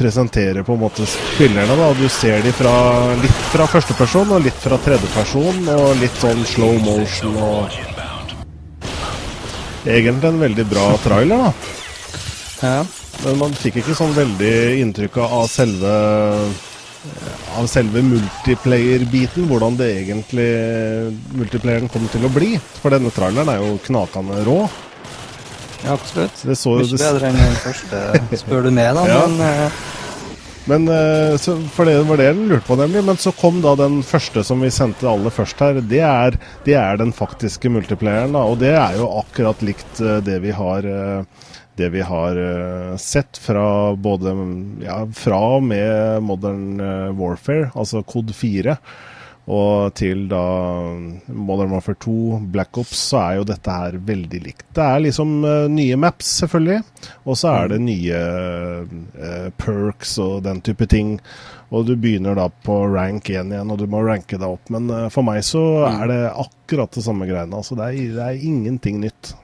[0.00, 1.76] presenterer på en måte spillerne.
[1.76, 2.72] da, Du ser de fra,
[3.20, 7.80] litt fra førsteperson og litt fra tredjeperson, og litt sånn slow motion og
[9.80, 11.52] Egentlig en veldig bra trailer, da.
[12.60, 12.80] Ja.
[13.24, 15.92] Men man fikk ikke sånn veldig inntrykk av selve
[17.56, 20.48] av selve multiplayer-biten, hvordan det egentlig
[21.32, 22.50] multiplayeren kommer til å bli.
[22.82, 24.58] For denne traileren er jo knakende rå.
[25.84, 26.42] Ja, absolutt.
[26.44, 28.04] Det så, Mye bedre enn den første,
[28.42, 29.04] spør du meg, da.
[29.08, 29.24] ja.
[29.26, 29.98] Men, uh,
[30.70, 33.04] men uh, så, For det var det jeg lurte på, nemlig.
[33.08, 35.80] Men så kom da den første som vi sendte aller først her.
[35.80, 38.44] Det er, det er den faktiske multiplayeren, da.
[38.44, 40.90] Og det er jo akkurat likt uh, det vi har
[41.80, 42.36] det vi har
[43.00, 44.34] sett fra både
[44.82, 46.82] ja, fra og med Modern
[47.16, 48.74] Warfare, altså Kod 4
[49.50, 50.40] og til da
[51.26, 52.12] Modern Warfare 2,
[52.54, 54.66] Black Ops, så er jo dette her veldig likt.
[54.76, 56.78] Det er liksom uh, nye maps, selvfølgelig.
[57.26, 58.20] Og så er det nye
[58.86, 61.16] uh, perks og den type ting.
[61.74, 64.70] Og du begynner da på rank 1 igjen, og du må ranke deg opp.
[64.70, 65.98] Men uh, for meg så mm.
[65.98, 67.58] er det akkurat det samme greiene.
[67.58, 69.34] Altså, det er, det er ingenting nytt.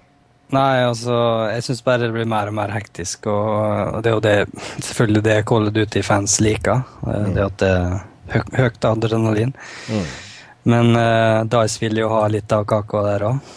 [0.55, 1.15] Nei, altså,
[1.51, 3.27] jeg syns bare det blir mer og mer hektisk.
[3.27, 6.85] Og, det er jo det, selvfølgelig det Call of Duty-fans liker.
[7.03, 7.33] Mm.
[7.35, 7.79] Det at det
[8.33, 9.55] hø høyt adrenalin.
[9.91, 10.07] Mm.
[10.67, 13.53] Men uh, Dice vil jo ha litt av kaka der òg.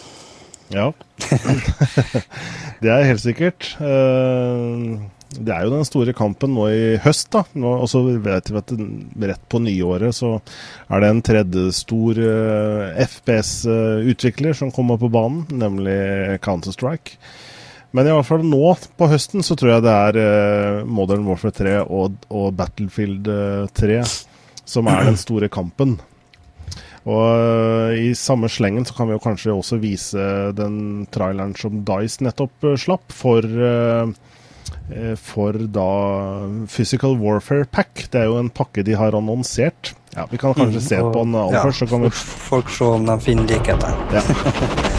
[0.70, 0.90] Ja.
[2.82, 3.72] det er helt sikkert.
[3.82, 7.44] Uh, det er jo den store kampen nå i høst, da.
[7.62, 8.72] og så vet vi at
[9.30, 10.32] rett på nyåret så
[10.90, 17.18] er det en tredje stor uh, eh, FPS-utvikler som kommer på banen, nemlig Counter-Strike.
[17.90, 21.58] Men i hvert fall nå på høsten så tror jeg det er uh, Modern Warfare
[21.58, 23.30] 3 og, og Battlefield
[23.74, 24.02] 3
[24.70, 25.98] som er den store kampen.
[27.08, 31.80] Og uh, i samme slengen så kan vi jo kanskje også vise den traileren som
[31.88, 33.46] Dice nettopp slapp for
[34.90, 35.90] Eh, for da
[36.66, 38.06] Physical Warfare Pack.
[38.10, 39.94] Det er jo en pakke de har annonsert.
[40.16, 41.82] Ja, Vi kan kanskje mm, se på den aller ja, først.
[41.82, 42.10] Vi...
[42.50, 43.94] Folk se om de finner likheter.
[44.14, 44.86] Ja.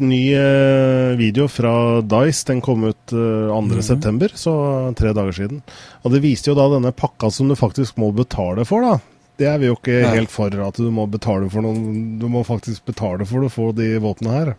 [0.00, 2.46] ny eh, video fra Dice.
[2.46, 4.28] Den kom ut uh, 2.9., mm.
[4.34, 4.54] så
[4.98, 5.62] tre dager siden.
[6.02, 8.98] Og det viste jo da denne pakka som du faktisk må betale for, da.
[9.38, 10.14] Det er vi jo ikke Nei.
[10.16, 13.70] helt for, at du må betale for noen Du må faktisk betale for å få
[13.76, 14.52] de våpnene her.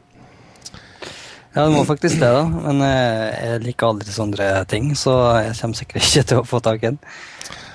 [1.55, 2.45] Ja, du må faktisk det, da.
[2.47, 6.61] Men eh, jeg liker aldri sånne ting, så jeg kommer sikkert ikke til å få
[6.63, 6.99] tak i den.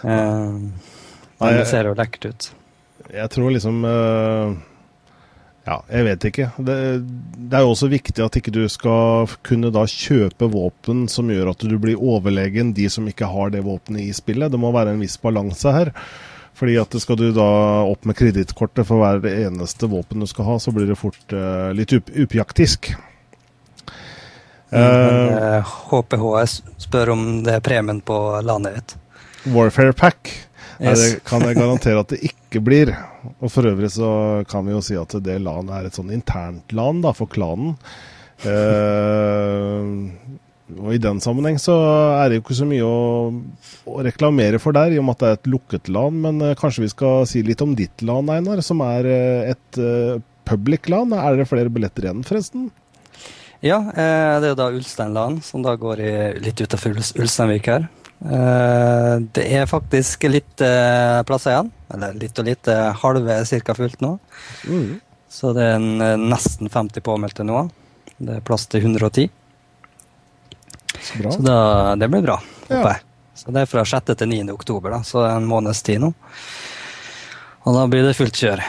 [0.05, 2.53] Men det ser jo lekkert ut.
[3.12, 3.83] Jeg tror liksom
[5.64, 6.50] ja, jeg vet ikke.
[6.61, 11.33] Det, det, er jo også viktig at ikke du skal kunne da kjøpe våpen som
[11.33, 14.53] gjør at du blir overlegen de som ikke har det våpenet i spillet.
[14.53, 15.92] Det må være en viss balanse her.
[16.55, 17.48] Fordi at skal du da
[17.88, 21.72] opp med kredittkortet for hver eneste våpen du skal ha, så blir det fort uh,
[21.74, 22.92] litt up uppjaktisk.
[24.70, 28.94] Mm, uh, HPHS spør om det er premien på landet ditt.
[29.55, 30.31] Warfare Pack.
[30.81, 31.01] Yes.
[31.01, 32.95] det kan jeg garantere at det ikke blir.
[33.39, 34.09] Og for øvrig så
[34.51, 37.77] kan vi jo si at det LAN er et sånn internt LAN da, for klanen.
[38.45, 39.93] Eh,
[40.75, 41.75] og i den sammenheng så
[42.19, 43.01] er det jo ikke så mye å,
[43.85, 46.23] å, reklamere for der, i og med at det er et lukket LAN.
[46.25, 49.81] Men eh, kanskje vi skal si litt om ditt LAN, Einar, som er eh, et
[49.81, 50.17] uh,
[50.49, 51.13] public LAN.
[51.17, 52.71] Er det flere billetter igjen, forresten?
[53.65, 57.71] Ja, eh, det er jo da Ulstein LAN, som da går i, litt utafor Ulsteinvik
[57.73, 57.87] her.
[58.25, 61.73] Eh, det er faktisk litt eh, plasser igjen.
[61.95, 62.71] Eller litt og litt.
[63.03, 63.77] Halve ca.
[63.77, 64.17] fullt nå.
[64.69, 65.01] Mm.
[65.29, 67.67] Så det er en, eh, nesten 50 påmeldte nå.
[68.17, 69.29] Det er plass til 110.
[70.95, 71.33] Så, bra.
[71.35, 71.59] så da,
[71.99, 72.39] det blir bra,
[72.71, 72.95] Ja.
[73.35, 74.15] Så det er fra 6.
[74.15, 74.53] til 9.
[74.55, 76.13] oktober, da, så er en måneds tid nå.
[77.67, 78.63] Og da blir det fullt kjør.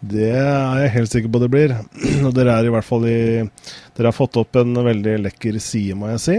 [0.00, 1.74] Det er jeg helt sikker på det blir.
[2.26, 5.98] Og dere er i hvert fall i Dere har fått opp en veldig lekker side,
[5.98, 6.38] må jeg si.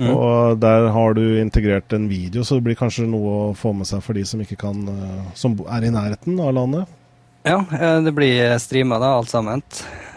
[0.00, 0.14] Mm.
[0.14, 3.88] Og der har du integrert en video, så det blir kanskje noe å få med
[3.88, 6.96] seg for de som ikke kan eh, Som er i nærheten av landet?
[7.42, 9.62] Ja, eh, det blir streama, da, alt sammen.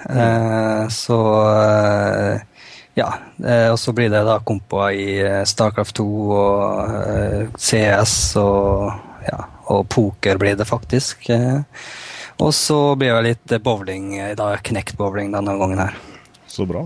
[0.09, 0.17] Mm.
[0.19, 1.19] Eh, så
[1.51, 2.41] eh,
[2.95, 3.09] ja.
[3.71, 9.39] og så blir det da kompoer i Starcraft 2 og CS og ja,
[9.73, 11.25] og poker blir det faktisk.
[12.37, 15.97] og så blir det litt bowling, da knekt bowling denne gangen her.
[16.45, 16.85] Så bra.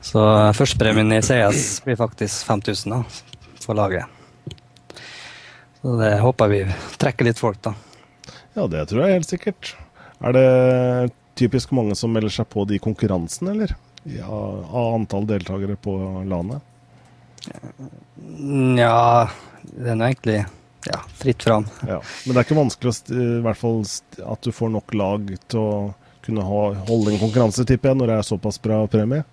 [0.00, 0.22] Så
[0.56, 3.02] førstepremien i CS blir faktisk 5000 da,
[3.60, 4.06] for laget.
[5.80, 6.64] Så det håper vi
[7.00, 7.74] trekker litt folk, da.
[8.56, 9.74] Ja, det tror jeg helt sikkert.
[10.20, 10.48] Er det
[11.40, 13.76] typisk mange som melder seg på de konkurransene, eller?
[14.08, 15.94] Ja, av antall deltakere på
[16.28, 16.64] landet?
[18.80, 19.28] Ja,
[19.62, 20.38] det er nå egentlig
[20.88, 21.66] ja, fritt fram.
[21.88, 22.00] Ja.
[22.24, 25.74] Men det er ikke vanskelig i hvert fall at du får nok lag til å
[26.24, 29.24] kunne ha, holde en konkurranse, tipper jeg, når det er såpass bra premie?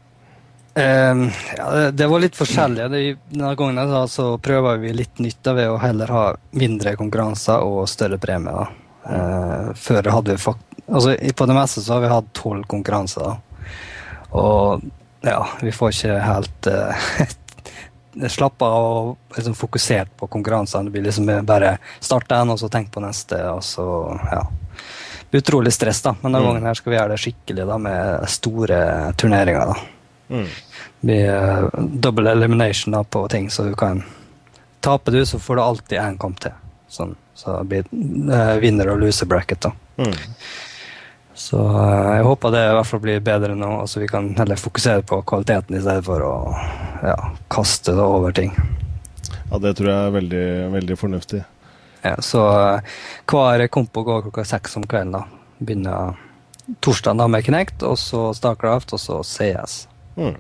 [0.78, 2.84] Um, ja, det, var litt forskjellig.
[2.92, 7.88] Denne gangen da, så prøver vi litt nytt ved å heller ha mindre konkurranser og
[7.90, 8.68] større premie.
[9.08, 13.26] Uh, før hadde vi fakt altså, På det meste så har vi hatt tolv konkurranser.
[13.26, 13.74] Da.
[14.38, 14.86] Og
[15.26, 20.92] ja, vi får ikke helt uh, slappa av og liksom fokusert på konkurransene.
[20.92, 23.90] Det blir liksom bare starte en, og så tenk på neste, og så
[24.30, 24.46] ja.
[25.42, 26.14] utrolig stress, da.
[26.22, 26.50] Men denne mm.
[26.52, 28.82] gangen her skal vi gjøre det skikkelig da, med store
[29.18, 29.74] turneringer.
[29.74, 29.94] da.
[30.30, 30.48] Mm.
[31.02, 34.04] Blir uh, double elimination da, på ting, så du kan
[34.80, 36.54] Taper du, så får du alltid én kamp til.
[36.88, 39.66] Sånn, så blir uh, vinner og loser bracket.
[39.66, 39.72] da.
[39.98, 40.14] Mm.
[41.38, 44.62] Så uh, jeg håper det i hvert fall blir bedre nå, så vi kan heller
[44.62, 46.34] fokusere på kvaliteten i stedet for å
[47.04, 47.18] ja,
[47.52, 48.54] kaste det over ting.
[49.50, 51.42] Ja, det tror jeg er veldig, veldig fornuftig.
[52.06, 55.18] Ja, så uh, hver kompo går klokka seks om kvelden.
[55.18, 55.26] da.
[55.58, 56.18] Begynner
[56.80, 59.88] torsdag med Kinect, og så Starcraft, og så CS.
[60.18, 60.36] Mm.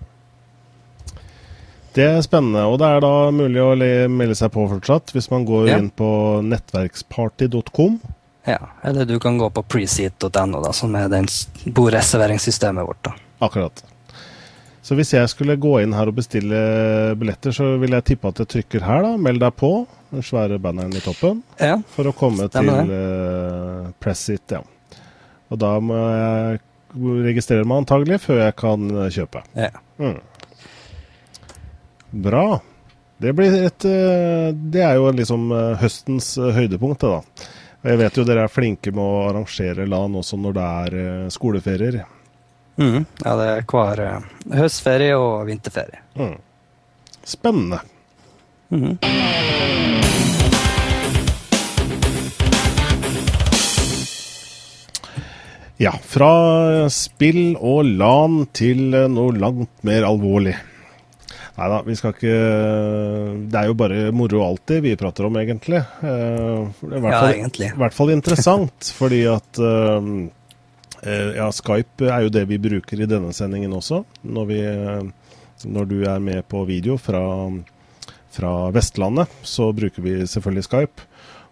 [1.97, 3.71] Det er spennende, og det er da mulig å
[4.13, 5.79] melde seg på fortsatt hvis man går ja.
[5.81, 6.09] inn på
[6.45, 7.97] nettverksparty.com.
[8.47, 11.09] Ja, eller du kan gå på preseat.no, som er
[11.65, 13.01] bordreserveringssystemet vårt.
[13.09, 13.15] da.
[13.47, 13.81] Akkurat.
[14.85, 16.61] Så hvis jeg skulle gå inn her og bestille
[17.19, 19.17] billetter, så vil jeg tippe at jeg trykker her, da.
[19.19, 19.73] Meld deg på.
[20.13, 21.41] Den svære banneren i toppen.
[21.59, 24.61] Ja, for å komme til uh, Pressit, ja.
[25.51, 26.61] Og da må jeg
[27.25, 29.43] registrere meg antagelig før jeg kan eh, kjøpe.
[29.59, 29.73] Ja.
[29.99, 30.21] Mm.
[32.11, 32.61] Bra.
[33.17, 35.49] Det, et, uh, det er jo liksom
[35.81, 37.47] høstens høydepunkt, det da.
[37.87, 42.01] Jeg vet jo dere er flinke med å arrangere LAN også når det er skoleferier.
[42.77, 44.01] Mm, ja, det er hver
[44.59, 46.01] høstferie og vinterferie.
[46.17, 46.35] Mm.
[47.25, 47.79] Spennende.
[48.69, 48.97] Mm.
[55.77, 60.55] Ja, fra spill og LAN til noe langt mer alvorlig.
[61.57, 62.33] Nei da, vi skal ikke
[63.49, 65.81] Det er jo bare moro alltid vi prater om, egentlig.
[66.03, 67.71] Uh, I hvert fall, ja, egentlig.
[67.71, 70.11] I hvert fall interessant, fordi at uh,
[71.37, 74.03] Ja, Skype er jo det vi bruker i denne sendingen også.
[74.21, 74.61] Når, vi,
[75.65, 77.21] når du er med på video fra,
[78.33, 81.05] fra Vestlandet, så bruker vi selvfølgelig Skype.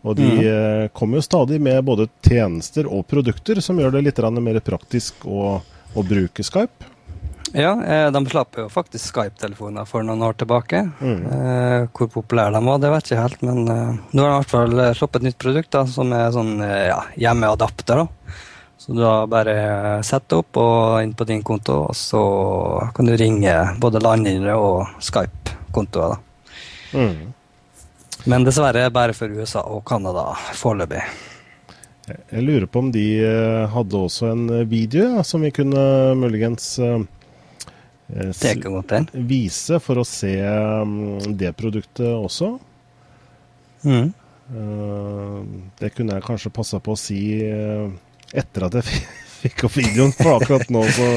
[0.05, 0.89] Og de mm.
[0.97, 5.55] kommer jo stadig med både tjenester og produkter som gjør det litt mer praktisk å,
[5.93, 6.94] å bruke Skype.
[7.57, 10.81] Ja, eh, de slapp jo faktisk Skype-telefoner for noen år tilbake.
[10.99, 11.21] Mm.
[11.35, 14.33] Eh, hvor populære de var, det vet jeg ikke helt, men eh, nå har de
[14.33, 18.03] i hvert fall sluppet et nytt produkt da, som er sånn ja, hjemmeadapter.
[18.03, 18.35] da.
[18.75, 19.55] Så du har bare
[20.03, 22.25] setter opp og inn på din konto, og så
[22.93, 26.17] kan du ringe både landinere og Skype-kontoer.
[26.17, 26.99] da.
[26.99, 27.33] Mm.
[28.25, 31.07] Men dessverre bare for USA og Canada foreløpig.
[32.05, 33.07] Jeg lurer på om de
[33.71, 35.79] hadde også en video ja, som vi kunne
[36.19, 37.94] muligens Eh, det kan godt hende.
[39.13, 42.51] Vise for å se um, det produktet også.
[43.85, 44.11] Mm.
[44.53, 45.41] Uh,
[45.81, 47.89] det kunne jeg kanskje passa på å si uh,
[48.29, 49.01] etter at jeg
[49.41, 51.09] fikk opp videoen, for akkurat nå så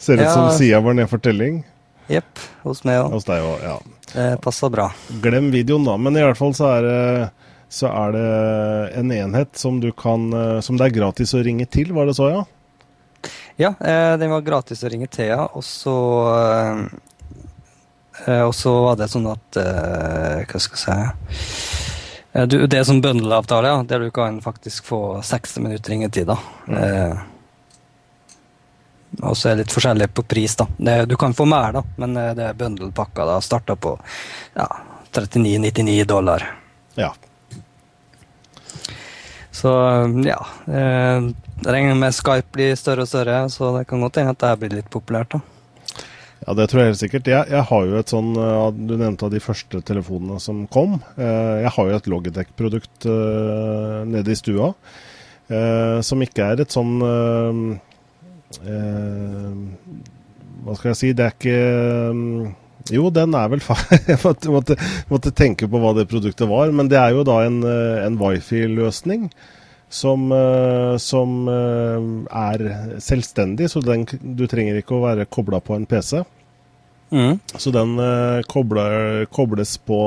[0.00, 0.32] ser det ut ja.
[0.32, 1.60] som sida var ned for telling.
[2.08, 2.40] Jepp.
[2.64, 3.12] Hos meg òg.
[3.16, 3.76] Hos deg òg, ja.
[4.14, 4.90] Det passer bra.
[5.24, 5.96] Glem videoen, da.
[6.00, 6.98] Men i hvert fall så er det,
[7.72, 8.26] så er det
[9.00, 10.28] en enhet som du kan
[10.62, 12.44] Som det er gratis å ringe til, var det så, ja?
[13.56, 15.94] Ja, eh, den var gratis å ringe Thea, og så
[18.26, 20.96] eh, Og så var det sånn at eh, Hva skal jeg si
[22.32, 26.26] eh, du, Det er sånn bøndelavtale, ja, der du kan faktisk få 60 minutter ringetid.
[26.32, 26.38] da.
[26.66, 26.82] Mm.
[26.82, 27.22] Eh,
[29.22, 30.66] og så er det litt forskjellig på pris, da.
[30.76, 33.26] Det, du kan få mer, da, men eh, det er bøndelpakka.
[33.28, 33.94] da, Starta på
[34.56, 34.66] ja,
[35.14, 36.48] 39,99 dollar.
[36.98, 37.12] Ja.
[39.54, 39.70] Så
[40.26, 40.40] ja.
[40.66, 41.30] Eh,
[41.66, 44.78] regner med Skype blir større og større, så det kan godt hende at det blir
[44.78, 45.36] litt populært.
[45.36, 45.40] da.
[46.44, 47.28] Ja, det tror jeg helt sikkert.
[47.30, 48.34] Jeg, jeg, har jo et sånn
[48.84, 50.98] Du nevnte av de første telefonene som kom.
[51.16, 54.74] Eh, jeg har jo et Logitech-produkt uh, nede i stua.
[55.44, 56.94] Som ikke er et sånn
[60.64, 61.58] Hva skal jeg si Det er ikke
[62.96, 63.98] Jo, den er vel feil.
[64.08, 64.78] Jeg måtte,
[65.12, 66.72] måtte, tenke på hva det produktet var.
[66.72, 69.28] Men det er jo da en, en wifi-løsning
[69.88, 71.98] som, uh, som uh,
[72.30, 72.64] er
[73.02, 76.22] selvstendig, så den, du trenger ikke å være kobla på en PC.
[77.14, 77.38] Mm.
[77.60, 79.98] Så den uh, kobler, kobles på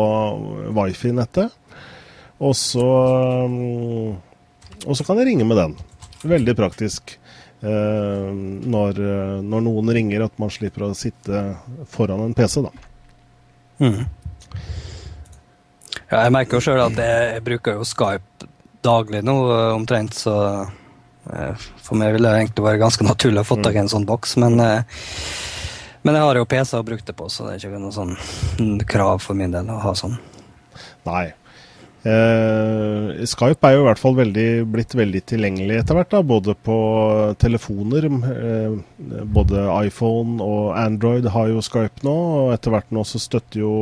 [0.76, 1.54] wifi-nettet,
[2.38, 2.88] og så
[4.86, 5.72] Og så kan jeg ringe med den.
[6.22, 7.16] Veldig praktisk.
[7.58, 9.00] Når,
[9.42, 11.40] når, noen ringer, at man slipper å sitte
[11.90, 12.70] foran en PC, da.
[13.82, 14.06] Mm.
[16.12, 18.52] Ja, jeg merker jo sjøl at jeg, jeg bruker jo Skype
[18.88, 23.50] daglig nå, eh, omtrent, så eh, for meg ville det egentlig være ganske naturlig å
[23.52, 25.04] få tak i en sånn boks, men eh,
[26.08, 28.14] men jeg har jo PC og brukt det på, så det er ikke noe sånn
[28.88, 30.14] krav for min del å ha sånn.
[31.04, 31.26] Nei.
[32.08, 36.56] Eh, Skype er jo i hvert fall veldig, blitt veldig tilgjengelig etter hvert, da, både
[36.64, 36.78] på
[37.42, 38.08] telefoner.
[38.08, 38.78] Eh,
[39.36, 43.74] både iPhone og Android har jo Skype nå, og etter hvert nå så støtter jo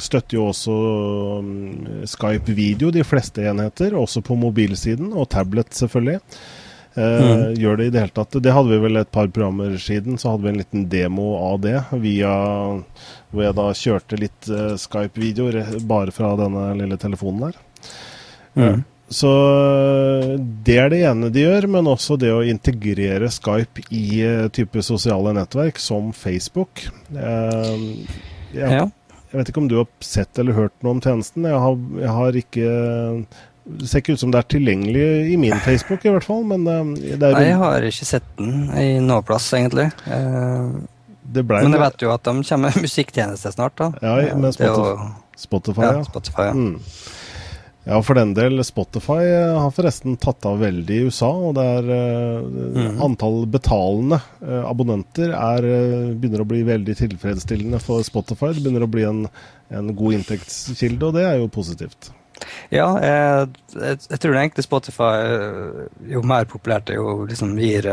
[0.00, 0.74] Støtter jo også
[1.42, 1.52] um,
[2.08, 6.20] Skype video, de fleste enheter, også på mobilsiden, og tablet selvfølgelig.
[6.94, 7.54] mm.
[7.56, 8.38] gjør det i det hele tatt.
[8.44, 11.60] Det hadde vi vel et par programmer siden, så hadde vi en liten demo av
[11.64, 12.32] det via
[13.32, 17.60] hvor jeg da kjørte litt uh, Skype-videoer bare fra denne lille telefonen der.
[18.52, 18.82] Mm.
[19.12, 19.28] Så
[20.64, 24.22] det er det ene de gjør, men også det å integrere Skype i
[24.56, 26.86] type sosiale nettverk som Facebook.
[27.12, 28.86] Jeg, ja.
[29.32, 31.48] Jeg, vet ikke om du har sett eller hørt noe om tjenesten.
[31.48, 32.68] Jeg har, jeg har ikke
[33.62, 36.42] det ser ikke ut som det er tilgjengelig i min Facebook, i hvert fall.
[36.50, 39.88] Men det er Nei, jeg har ikke sett den i noe plass, egentlig.
[41.62, 43.92] men jeg vet jo at de kommer med musikktjeneste snart, da.
[44.02, 45.10] Ja, med Spotify.
[45.38, 46.02] Spotify, ja.
[46.06, 46.56] Spotify, ja.
[46.58, 46.74] Mm.
[47.84, 48.64] Ja, for den del.
[48.64, 51.30] Spotify eh, har forresten tatt av veldig i USA.
[51.48, 53.02] Og det er mm.
[53.02, 55.68] antall betalende uh, abonnenter er,
[56.14, 58.52] begynner å bli veldig tilfredsstillende for Spotify.
[58.54, 59.22] Det begynner å bli en,
[59.74, 62.12] en god inntektskilde, og det er jo positivt.
[62.74, 65.10] Ja, jeg, jeg, jeg tror egentlig Spotify
[66.10, 67.86] jo mer populært det jo liksom gir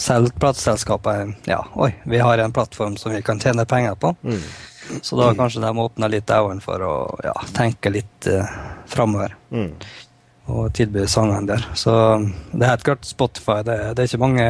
[0.00, 4.10] selv plateselskapet ja, oi, vi har en plattform som vi kan tjene penger på.
[4.26, 4.42] Mm.
[5.02, 8.54] Så da kanskje de åpner litt øynene for å ja, tenke litt eh,
[8.90, 9.36] framover.
[9.54, 9.74] Mm.
[10.52, 11.66] Og tilby sangene der.
[11.78, 11.92] Så
[12.52, 13.60] det er helt klart Spotify.
[13.66, 14.48] Det, det, er ikke mange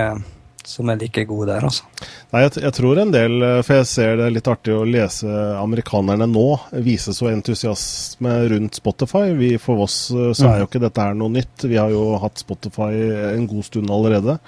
[0.65, 1.87] som er like gode der, altså.
[2.33, 4.87] Nei, jeg, jeg, tror en del, eh, for jeg ser det er litt artig å
[4.89, 6.47] lese amerikanerne nå
[6.87, 9.27] vise så entusiasme rundt Spotify.
[9.39, 10.71] Vi, for oss eh, så er jo mm.
[10.71, 11.67] ikke dette her noe nytt.
[11.67, 12.93] Vi har jo hatt Spotify
[13.35, 14.39] en god stund allerede.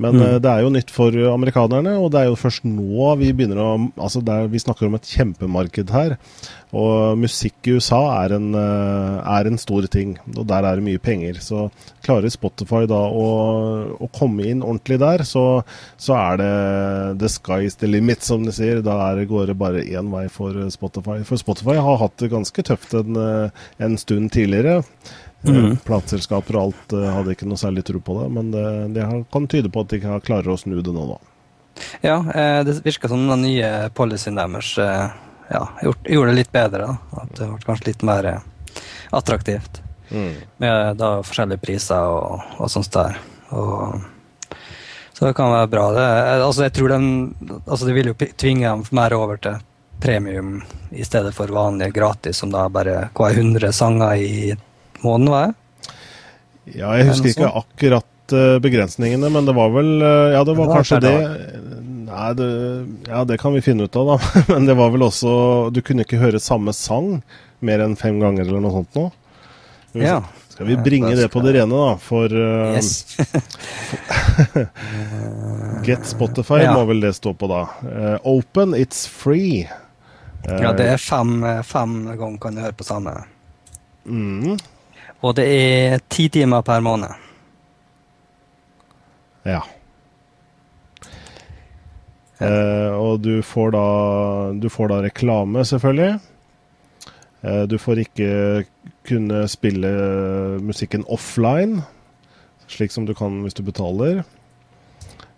[0.00, 0.22] Men mm.
[0.24, 3.60] Eh, det er jo nytt for amerikanerne, og det er jo først nå vi begynner
[3.60, 3.70] å
[4.02, 6.16] Altså, er, vi snakker om et kjempemarked her.
[6.72, 10.86] Og musikk i USA er en, eh, er en, stor ting, og der er det
[10.86, 11.40] mye penger.
[11.44, 11.66] Så
[12.04, 13.26] klarer Spotify da å,
[14.00, 15.44] å komme inn ordentlig der, så,
[16.00, 16.52] så, er det
[17.20, 18.80] the sky's the limit, som de sier.
[18.84, 21.20] Da er, går det bare én vei for Spotify.
[21.28, 24.80] For Spotify har hatt det ganske tøft en, eh, en stund tidligere.
[25.42, 25.76] Mm.
[25.82, 28.64] Plateselskaper og alt uh, hadde ikke noe særlig tro på det, men det,
[28.94, 31.18] det, kan tyde på at de klarer å snu det nå, da.
[32.04, 35.14] Ja, eh, det virker som den nye policyen deres eh,
[35.50, 36.90] ja, gjorde det litt bedre.
[36.92, 37.22] Da.
[37.24, 38.28] At det ble kanskje litt mer
[39.10, 39.80] attraktivt.
[40.12, 40.34] Mm.
[40.62, 43.16] Med da forskjellige priser og, og sånt der.
[43.56, 44.02] Og,
[45.12, 45.86] så det kan være bra.
[45.96, 46.06] Det,
[46.44, 47.00] altså, jeg tror de,
[47.66, 49.60] altså, de vil jo tvinge dem mer over til
[50.02, 50.56] premium
[50.90, 54.56] i stedet for vanlig gratis, som da bare hver 100 sanger i
[55.02, 55.52] må den være?
[56.70, 60.70] Ja, jeg husker ikke akkurat uh, begrensningene, men det var vel uh, Ja, det var
[60.70, 61.16] det kanskje det.
[62.12, 62.50] Nei, det,
[63.08, 64.16] ja, det kan vi finne ut av, da.
[64.52, 65.32] men det var vel også
[65.72, 67.16] Du kunne ikke høre samme sang
[67.64, 69.04] mer enn fem ganger eller noe sånt nå.
[70.02, 70.22] Ja.
[70.52, 71.92] Skal vi bringe det på det rene, da?
[72.02, 73.16] For uh, yes.
[75.86, 76.74] Get Spotify ja.
[76.76, 77.64] må vel det stå på, da.
[78.28, 79.64] open, it's free.
[80.46, 83.14] ja, det er fem, fem ganger kan du høre på samme.
[84.04, 84.58] Mm.
[85.22, 87.14] Og det er ti timer per måned.
[89.46, 89.62] Ja.
[92.42, 93.86] Eh, og du får da
[94.58, 96.18] Du får da reklame, selvfølgelig.
[97.42, 98.30] Eh, du får ikke
[99.06, 99.90] kunne spille
[100.62, 101.82] musikken offline,
[102.70, 104.22] slik som du kan hvis du betaler.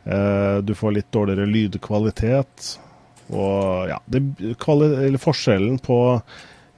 [0.04, 2.74] Eh, du får litt dårligere lydkvalitet.
[3.32, 4.20] Og ja, det,
[5.20, 5.98] forskjellen på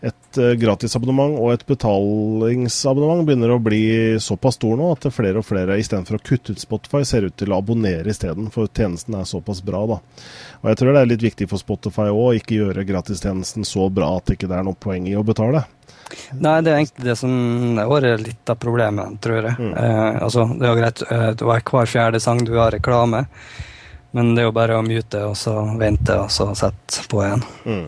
[0.05, 3.85] et uh, gratisabonnement og et betalingsabonnement begynner å bli
[4.21, 7.55] såpass stor nå at flere og flere istedenfor å kutte ut Spotify, ser ut til
[7.55, 9.87] å abonnere isteden, for tjenesten er såpass bra.
[9.89, 10.01] da.
[10.61, 14.13] Og Jeg tror det er litt viktig for Spotify òg, ikke gjøre gratistjenesten så bra
[14.19, 15.65] at det ikke er noe poeng i å betale.
[16.39, 19.57] Nei, det er egentlig det som er litt av problemet, tror jeg.
[19.59, 19.73] Mm.
[19.75, 23.25] Eh, altså, det er jo greit, å det hver fjerde sang du har reklame,
[24.15, 27.43] men det er jo bare å mute og så vente og så sette på igjen.
[27.67, 27.87] Mm.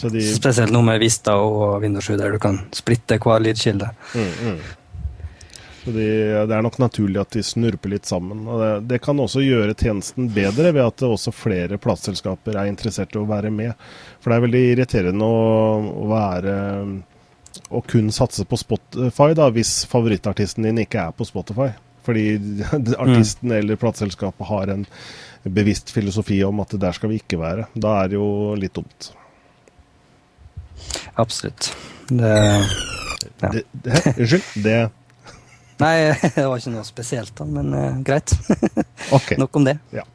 [0.00, 0.22] De...
[0.34, 3.92] Spesielt noe med Vista og Windows 7, der du kan splitte hver lydkilde.
[4.14, 4.58] Mm, mm.
[5.84, 6.08] Så de,
[6.48, 8.44] Det er nok naturlig at de snurper litt sammen.
[8.44, 13.20] det, det, kan også gjøre tjenesten bedre ved at også flere plateselskaper er interessert i
[13.20, 13.74] å være med.
[14.20, 15.42] For det er veldig irriterende å,
[16.04, 16.54] å være
[17.70, 21.70] å kun satse på Spotify da, hvis favorittartisten din ikke er på Spotify.
[22.04, 22.26] Fordi
[23.04, 23.58] artisten mm.
[23.60, 24.88] eller plateselskapet har en
[25.44, 27.68] bevisst filosofi om at der skal vi ikke være.
[27.76, 29.12] Da er det jo litt dumt.
[31.14, 31.70] Absolutt.
[32.08, 32.34] Det,
[33.40, 33.50] ja.
[33.52, 34.50] det, det Unnskyld?
[34.64, 34.78] Det
[35.80, 35.94] Nei,
[36.36, 38.34] det var ikke noe spesielt, da, men uh, greit.
[39.16, 39.38] okay.
[39.40, 39.78] Nok om det.
[39.94, 40.06] Ja.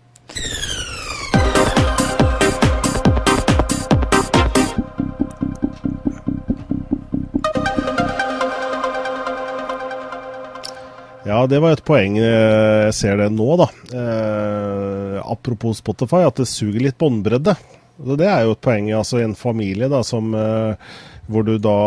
[11.29, 12.15] Ja, det var et poeng.
[12.17, 13.67] Eh, jeg ser det nå, da.
[13.93, 17.53] Eh, apropos Spotify, at det suger litt båndbredde.
[17.99, 20.91] Det er jo et poeng altså en familie da, som, eh,
[21.29, 21.77] hvor du da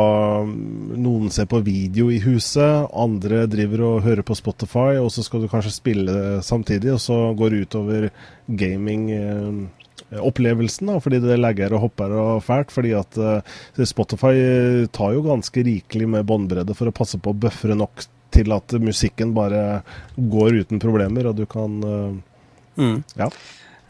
[0.45, 5.43] Noen ser på video i huset, andre driver og hører på Spotify, og så skal
[5.43, 8.11] du kanskje spille samtidig, og så går det utover
[8.47, 9.09] gaming.
[9.11, 9.63] Eh,
[10.21, 12.73] opplevelsen, da, fordi det legger og hopper og fælt.
[12.73, 14.35] fordi at uh, Spotify
[14.93, 18.77] tar jo ganske rikelig med båndbredde for å passe på å bøffere nok til at
[18.81, 19.83] musikken bare
[20.17, 22.13] går uten problemer, og du kan uh,
[22.77, 22.99] mm.
[23.17, 23.31] Ja.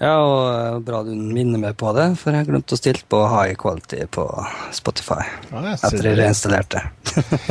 [0.02, 3.20] Ja, og eh, bra du minner meg på det, for jeg glemte å stille på
[3.30, 4.24] high quality på
[4.74, 5.20] Spotify
[5.52, 6.82] ja, etter jeg reinstallerte.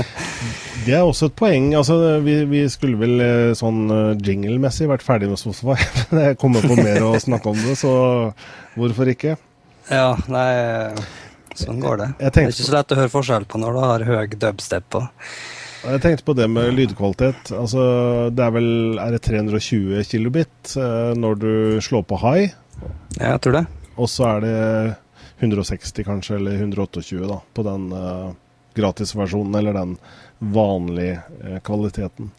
[0.85, 1.69] det er også et poeng.
[1.79, 1.95] Altså,
[2.25, 5.79] vi, vi skulle vel eh, sånn jinglemessig jingle-messig vært ferdig med Spotify.
[6.11, 7.95] Men jeg kommer på mer å snakke om det, så
[8.75, 9.37] hvorfor ikke?
[9.91, 10.51] Ja, nei
[11.57, 12.05] Sånn går det.
[12.19, 15.01] det er ikke så lett å høre forskjell på når du har høy dubstep på.
[15.81, 17.51] Jeg tenkte på det med lydkvalitet.
[17.57, 17.83] Altså,
[18.29, 22.51] det er vel er det 320 kilobit eh, når du slår på high.
[23.17, 23.63] Ja, jeg tror det.
[23.97, 24.59] Og så er det
[25.41, 28.29] 160 kanskje, eller 128 da, på den uh,
[28.77, 29.95] gratisversjonen, eller den
[30.53, 32.29] vanlige uh, kvaliteten.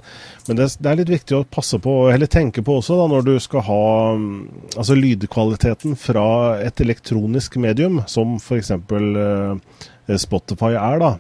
[0.47, 3.27] Men det, det, er litt viktig å passe på, eller tenke på også, da, når
[3.27, 3.83] du skal ha
[4.15, 4.31] um,
[4.77, 6.27] altså lydkvaliteten fra
[6.63, 8.71] et elektronisk medium, som f.eks.
[8.79, 9.59] Uh,
[10.19, 11.13] Spotify er, da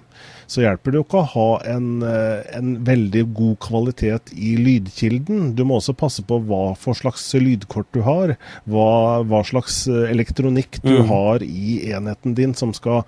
[0.52, 5.52] så hjelper det jo ikke å ha en, eh, en, veldig god kvalitet i lydkilden.
[5.56, 8.34] Du må også passe på hva for slags lydkort du har,
[8.68, 11.06] hva, hva slags eh, elektronikk du mm.
[11.08, 13.02] har i enheten din som skal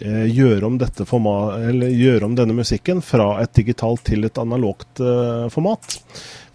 [0.00, 6.00] eh, gjøre, om gjøre om denne musikken fra et digitalt til et analogt eh, format.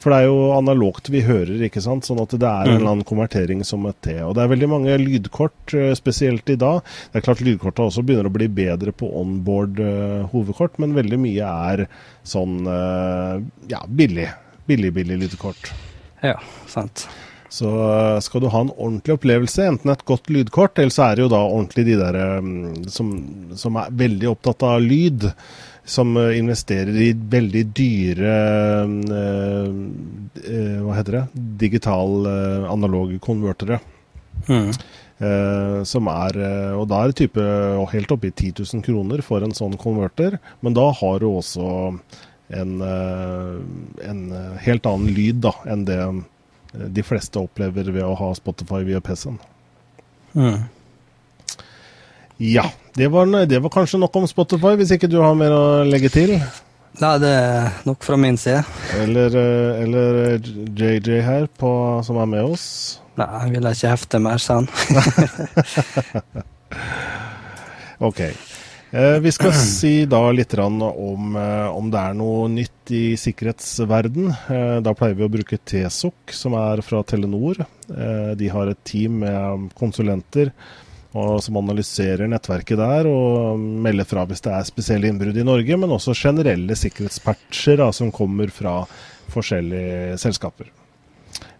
[0.03, 2.03] For det er jo analogt vi hører, ikke sant.
[2.03, 2.75] Sånn at det er en mm.
[2.75, 4.17] eller annen konvertering som et T.
[4.25, 6.81] Og det er veldig mange lydkort, eh, spesielt i dag.
[7.13, 11.21] Det er klart lydkorta også begynner å bli bedre på onboard uh, hovedkort, men veldig
[11.23, 11.85] mye er
[12.27, 13.39] sånn uh,
[13.71, 14.27] ja, billig.
[14.67, 15.71] Billig, billig lydkort.
[16.23, 16.35] Ja,
[16.67, 17.07] sant.
[17.53, 17.69] Så
[18.25, 21.33] skal du ha en ordentlig opplevelse, enten et godt lydkort, eller så er det jo
[21.35, 22.55] da ordentlig de der um,
[22.89, 23.11] som,
[23.59, 25.29] som er veldig opptatt av lyd
[25.85, 28.33] som eh, investerer i veldig dyre
[28.83, 29.71] eh,
[30.43, 31.23] eh, Hva heter det?
[31.63, 32.27] Digital
[32.71, 33.79] analoge konvertere.
[34.47, 34.71] Mm.
[35.23, 36.35] Uh, som er
[36.75, 37.43] Og da er det type
[37.93, 40.39] helt oppe i 10 000 kroner for en sånn konverter.
[40.65, 41.67] Men da har du også
[42.53, 44.23] en, en
[44.65, 45.99] helt annen lyd da, enn det
[46.73, 49.37] de fleste opplever ved å ha Spotify via PC-en.
[50.33, 50.65] Mm.
[52.43, 52.65] Ja.
[52.93, 56.11] Det var, det var, kanskje nok om Spotify, hvis ikke du har mer å legge
[56.13, 56.35] til?
[57.01, 58.61] Nei, det er nok fra min side.
[59.01, 61.71] Eller, eh, eller JJ her, på,
[62.05, 62.65] som er med oss?
[63.17, 64.67] Nei, jeg vil ikke hefte mer, sa han.
[68.09, 68.21] ok.
[68.93, 70.83] Eh, vi skal si da litt om,
[71.39, 74.29] eh, om, det er noe nytt i sikkerhetsverden.
[74.29, 77.63] Eh, da pleier vi å bruke TSOC, som er fra Telenor.
[77.89, 80.53] Eh, de har et team med konsulenter
[81.13, 85.77] og som analyserer nettverket der og melder fra hvis det er spesielle innbrudd i Norge,
[85.77, 88.79] men også generelle sikkerhetspatcher da, som kommer fra
[89.33, 90.71] forskjellige selskaper.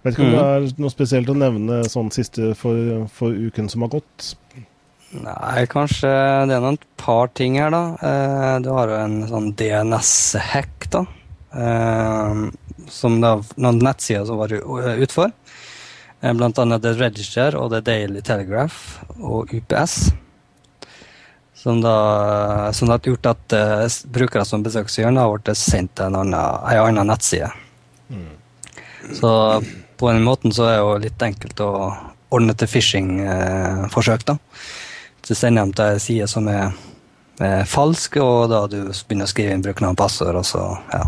[0.04, 0.36] Vet ikke om mm.
[0.36, 4.34] det er noe spesielt å nevne sånn siste for, for, uken som har gått?
[5.14, 6.10] Nei, kanskje
[6.50, 7.84] det er noen par ting her, da.
[8.02, 11.06] Eh, du har jo en sånn DNS-hack, da.
[11.54, 12.42] Eh,
[12.92, 15.32] som da noen nettsider som var utfor.
[16.24, 20.14] Eh, blant annet The Register og The Daily Telegraph og UPS.
[21.54, 26.18] Som da som har gjort at uh, brukere som besøksgjørende har blitt sendt til en
[26.20, 27.48] annen, en annen nettside.
[28.12, 28.34] Mm.
[29.16, 29.32] Så
[30.00, 31.72] på den måten så er det jo litt enkelt å
[32.34, 34.26] ordne til phishing-forsøk.
[34.26, 34.38] Eh, da.
[35.24, 36.72] Så sender de til ei side som er,
[37.40, 41.06] er falsk, og da du begynner å skrive inn brukernavn og passord, og så ja.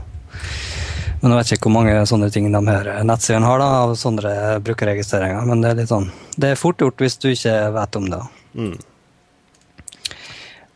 [1.26, 4.32] Men jeg vet ikke hvor mange sånne ting de her nettsidene har da, av sånne
[4.62, 5.48] brukerregistreringer.
[5.50, 8.20] Men det er litt sånn, det er fort gjort hvis du ikke vet om det.
[8.54, 8.76] Mm.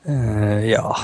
[0.10, 0.96] Uh, ja.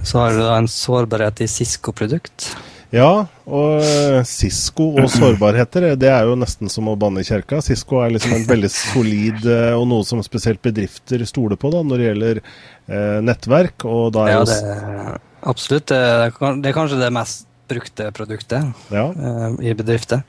[0.00, 2.46] Så har du da en sårbarhet i Cisco-produkt.
[2.94, 3.84] Ja, og
[4.24, 7.58] Cisco og sårbarheter, det er jo nesten som å banne i kjerka.
[7.66, 11.84] Cisco er liksom en veldig solid eh, og noe som spesielt bedrifter stoler på da,
[11.84, 13.84] når det gjelder eh, nettverk.
[13.84, 15.20] Og da er ja, det,
[15.52, 15.90] absolutt.
[15.92, 16.32] Det er,
[16.64, 19.06] det er kanskje det mest brukte produktet ja.
[19.10, 20.24] uh, i bedrifter.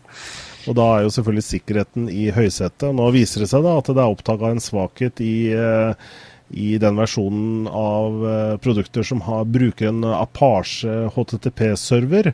[0.67, 2.89] Og da er jo selvfølgelig sikkerheten i høysetet.
[2.95, 5.93] Nå viser det seg da at det er oppdaga en svakhet i, uh,
[6.51, 12.33] i, den versjonen av uh, produkter som har, bruker en Apache HTTP-server.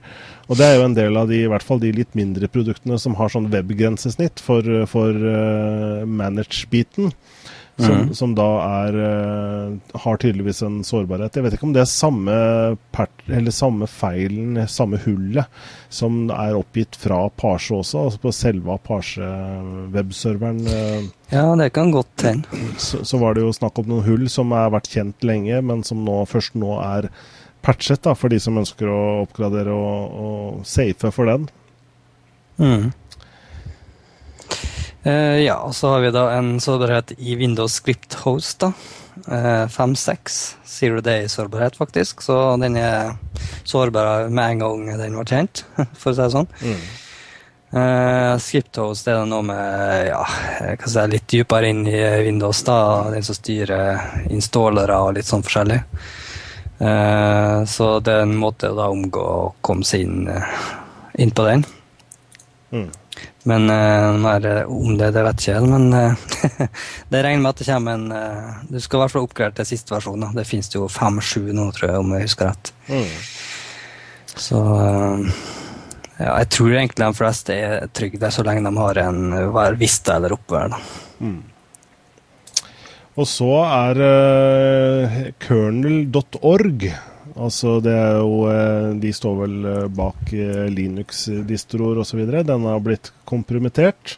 [0.49, 2.97] Og det er jo en del av de, i hvert fall de litt mindre produktene
[3.01, 5.27] som har sånn webgrensesnitt for, for
[6.09, 7.13] manage-biten.
[7.77, 8.13] Som, mm.
[8.13, 11.33] som da er, uh, har tydeligvis en sårbarhet.
[11.35, 12.35] Jeg vet ikke om det er samme,
[13.49, 15.49] samme feilen, samme hullet,
[15.89, 20.61] som er oppgitt fra Parse også, altså på selve Parse-webserveren.
[20.69, 22.61] Uh, ja, det kan godt hende.
[22.77, 25.81] Så, så, var det jo snakk om noen hull som har vært kjent lenge, men
[25.87, 27.09] som nå, først nå er
[27.65, 31.49] patchet da, for de som ønsker å oppgradere og, og safe for den.
[32.61, 32.91] Mm.
[35.03, 38.63] Uh, ja, og så har vi da en sårbarhet i Windows Script Host.
[38.63, 38.71] da.
[39.27, 40.55] Uh, 5.6.
[40.65, 42.21] Zero Day-sårbarhet, faktisk.
[42.21, 43.13] Så den er
[43.63, 45.65] sårbar med en gang den var kjent,
[45.99, 46.49] for å si det sånn.
[46.63, 46.83] Mm.
[47.73, 50.21] Uh, Script Host er det noe med ja,
[50.85, 52.63] si, litt dypere inn i Windows.
[52.63, 52.77] da,
[53.13, 55.81] Den som styrer installere og litt sånn forskjellig.
[56.79, 60.27] Uh, så det er en måte å da omgå å komme seg inn,
[61.19, 61.67] inn på den.
[62.73, 62.89] Mm.
[63.43, 65.77] Men uh, om det, det vet jeg ikke.
[65.77, 66.67] Men uh,
[67.11, 69.71] det regner med at det kommer en uh, Du skal i hvert fall oppgradere til
[69.73, 70.23] siste versjon.
[70.23, 70.31] Da.
[70.37, 72.73] Det finnes jo fem-sju nå, tror jeg, om jeg husker rett.
[72.87, 73.09] Mm.
[74.33, 74.59] Så
[76.17, 79.19] ja, jeg tror egentlig de fleste er trygge så lenge de har en
[79.53, 80.77] hver Vista eller oppover.
[81.19, 81.41] Mm.
[83.13, 83.99] Og så er
[85.43, 86.87] kernel.org
[87.33, 92.23] Altså det er jo eh, De står vel eh, bak eh, Linux-distroer osv.
[92.29, 94.17] Den har blitt kompromittert.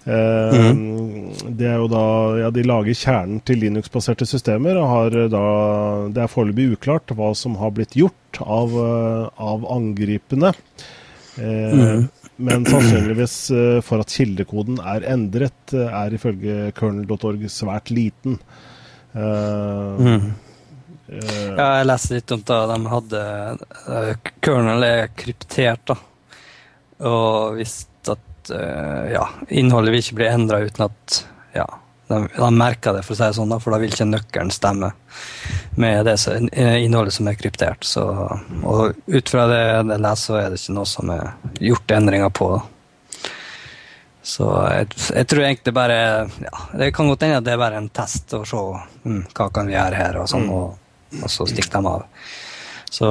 [0.00, 1.34] Mm.
[1.60, 2.04] Det er jo da
[2.40, 5.42] Ja, de lager kjernen til Linux-baserte systemer og har da
[6.08, 8.72] Det er foreløpig uklart hva som har blitt gjort av,
[9.36, 10.54] av angripende.
[11.36, 12.08] Mm.
[12.40, 13.36] Men sannsynligvis
[13.84, 18.40] for at kildekoden er endret, er ifølge kernel.org svært liten.
[19.12, 20.32] Mm.
[21.10, 22.60] Uh, ja, jeg leste litt om det.
[22.70, 23.20] De hadde
[23.90, 24.10] uh,
[24.44, 25.96] Kernel er kryptert, da.
[27.10, 31.20] Og visst at uh, ja, innholdet vil ikke bli endra uten at
[31.56, 31.66] ja,
[32.10, 34.52] de, de, merker det, for å si det sånn, da, for da vil ikke nøkkelen
[34.54, 34.92] stemme
[35.80, 37.86] med det som, innholdet som er kryptert.
[37.86, 38.04] Så,
[38.62, 41.32] og ut fra det jeg leser, så er det ikke noe som er
[41.70, 42.52] gjort endringer på.
[42.54, 42.68] Da.
[44.30, 45.94] Så jeg, jeg, tror egentlig bare
[46.44, 48.60] ja, Det kan godt hende at det er bare en test å se
[49.08, 50.46] mm, hva kan vi gjøre her, og sånn.
[50.46, 50.54] Mm.
[50.58, 52.06] og og så stikker de av.
[52.90, 53.06] Så,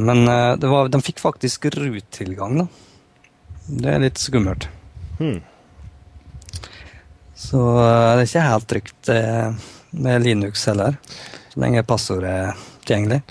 [0.00, 2.66] men eh, var, de fikk faktisk RUT-tilgang, da.
[3.64, 4.68] Det er litt skummelt.
[5.18, 5.38] Hmm.
[7.38, 9.70] Så eh, det er ikke helt trygt eh,
[10.04, 10.98] med Linux heller,
[11.52, 13.22] så lenge passordet er tilgjengelig.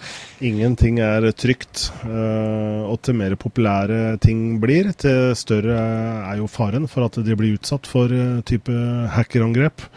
[0.44, 1.88] Ingenting er trygt.
[2.04, 5.78] Og til mer populære ting blir, til større
[6.28, 8.12] er jo faren for at de blir utsatt for
[8.48, 8.76] type
[9.16, 9.88] hackerangrep.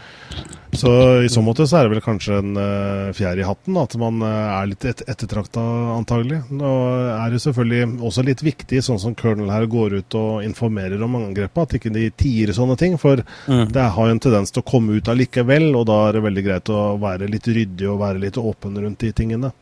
[0.76, 3.94] Så i så måte så er det vel kanskje en uh, fjær i hatten at
[4.01, 5.62] man er litt et ettertrakta,
[5.94, 6.42] antagelig.
[6.53, 6.72] Nå
[7.14, 11.16] er det selvfølgelig også litt viktig, sånn som Colonel her går ut og informerer om
[11.22, 12.99] angrepet, at ikke de tier sånne ting.
[13.01, 13.70] For mm.
[13.72, 16.47] det har jo en tendens til å komme ut allikevel, og da er det veldig
[16.51, 19.55] greit å være litt ryddig og være litt åpen rundt de tingene.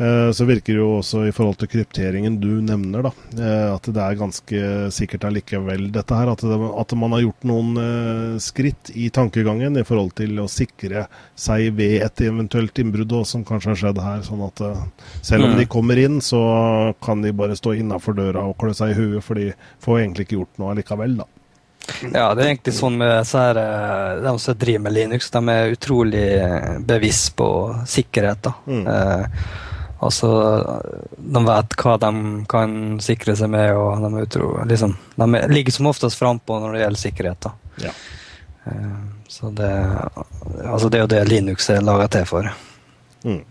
[0.00, 3.88] Eh, så virker det jo også i forhold til krypteringen du nevner, da, eh, at
[3.92, 4.62] det er ganske
[4.96, 6.30] sikkert allikevel dette her.
[6.32, 10.48] At, det, at, man har gjort noen eh, skritt i tankegangen i forhold til å
[10.48, 11.04] sikre
[11.36, 14.24] seg ved et eventuelt innbrudd som kanskje har skjedd her.
[14.24, 14.64] Sånn at
[15.26, 15.72] selv om de mm.
[15.72, 16.40] kommer inn, så
[17.04, 19.50] kan de bare stå innafor døra og klø seg i huet, for de
[19.84, 21.28] får egentlig ikke gjort noe allikevel, da.
[22.06, 23.58] Ja, det er egentlig sånn med så her,
[24.22, 26.28] de som driver med Linux, de er utrolig
[26.86, 27.48] bevisst på
[27.88, 28.46] sikkerhet.
[28.46, 28.54] da.
[28.70, 28.86] Mm.
[28.86, 29.58] Eh,
[30.00, 30.28] Altså,
[31.16, 32.10] de vet hva de
[32.48, 32.72] kan
[33.04, 37.02] sikre seg med, og de, utro, liksom, de ligger som oftest frampå når det gjelder
[37.02, 37.48] sikkerhet.
[37.48, 37.52] Da.
[37.84, 37.92] Ja.
[38.64, 38.98] Eh,
[39.28, 39.70] så det,
[40.64, 42.48] altså det er jo det Linux er laga til for.
[43.24, 43.44] Mm.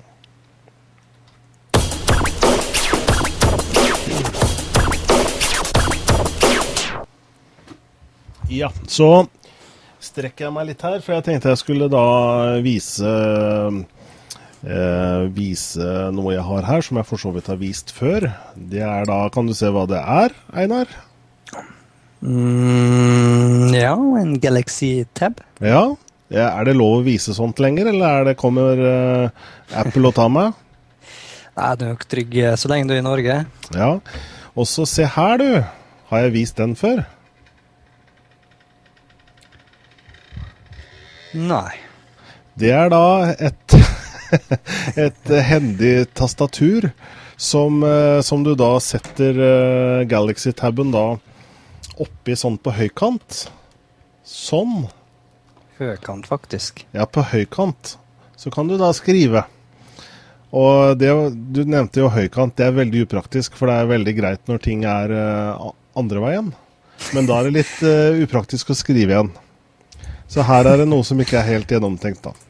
[8.49, 9.27] Ja, så
[10.01, 12.05] strekker jeg meg litt her, for jeg tenkte jeg skulle da
[12.65, 13.13] vise
[15.35, 18.27] vise noe jeg har her, som jeg for så vidt har vist før.
[18.55, 20.91] Det er da Kan du se hva det er, Einar?
[22.19, 25.39] Mm, ja, en Galaxy Tab.
[25.63, 25.95] Ja.
[26.29, 29.45] Er det lov å vise sånt lenger, eller det, kommer eh,
[29.79, 30.57] Apple og tar meg?
[31.57, 33.39] Nei, du er nok trygg eh, så lenge du er i Norge.
[33.73, 33.93] Ja.
[34.53, 35.63] Og så se her, du.
[36.09, 37.01] Har jeg vist den før?
[41.33, 41.77] Nei.
[42.59, 43.03] Det er da
[43.37, 43.75] et
[45.05, 46.89] et hendig tastatur
[47.39, 51.05] som, eh, som, du da setter uh, Galaxy-taben da
[51.99, 53.45] oppi sånn på høykant.
[54.27, 54.89] Sånn.
[55.79, 56.83] Høykant, faktisk.
[56.95, 57.95] Ja, på høykant.
[58.39, 59.45] Så kan du da skrive.
[60.51, 61.11] Og det,
[61.55, 62.57] du nevnte jo høykant.
[62.59, 65.13] Det er veldig upraktisk, for det er veldig greit når ting er
[65.99, 66.51] andre veien.
[67.15, 69.31] Men da er det litt uh, upraktisk å skrive igjen.
[70.29, 72.48] Så her er det noe som ikke er helt gjennomtenkt, da.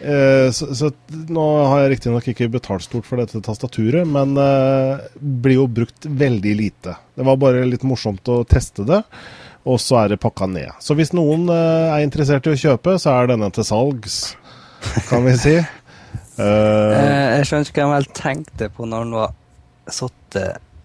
[0.00, 5.02] Eh, så, så, nå har jeg riktignok ikke betalt stort for dette tastaturet, men eh,
[5.20, 6.96] blir jo brukt veldig lite.
[7.16, 9.02] Det var bare litt morsomt å teste det,
[9.68, 10.72] og så er det pakka ned.
[10.84, 14.22] Så hvis noen eh, er interessert i å kjøpe, så er denne til salgs,
[15.10, 15.58] kan vi si.
[16.40, 16.96] Uh,
[17.36, 19.34] jeg skjønner ikke hva helt tenkte på når den var
[19.92, 20.38] satt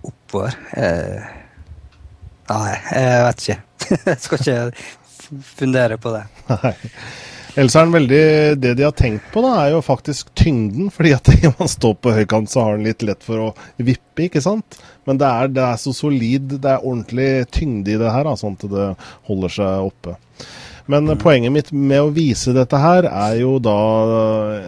[0.04, 0.58] oppover.
[0.76, 1.24] Uh,
[2.52, 3.62] nei, jeg vet ikke.
[4.12, 4.60] jeg skal ikke
[5.56, 6.28] fundere på det.
[6.52, 6.76] Nei.
[7.56, 8.24] Ellers er den veldig
[8.60, 10.92] Det de har tenkt på, da, er jo faktisk tyngden.
[10.92, 14.28] fordi at når man står på høykant, så har den litt lett for å vippe,
[14.28, 14.80] ikke sant.
[15.08, 18.36] Men det er, det er så solid, det er ordentlig tyngde i det her, da,
[18.40, 18.92] sånn at det
[19.30, 20.18] holder seg oppe.
[20.92, 21.18] Men mm.
[21.22, 23.78] poenget mitt med å vise dette her, er jo da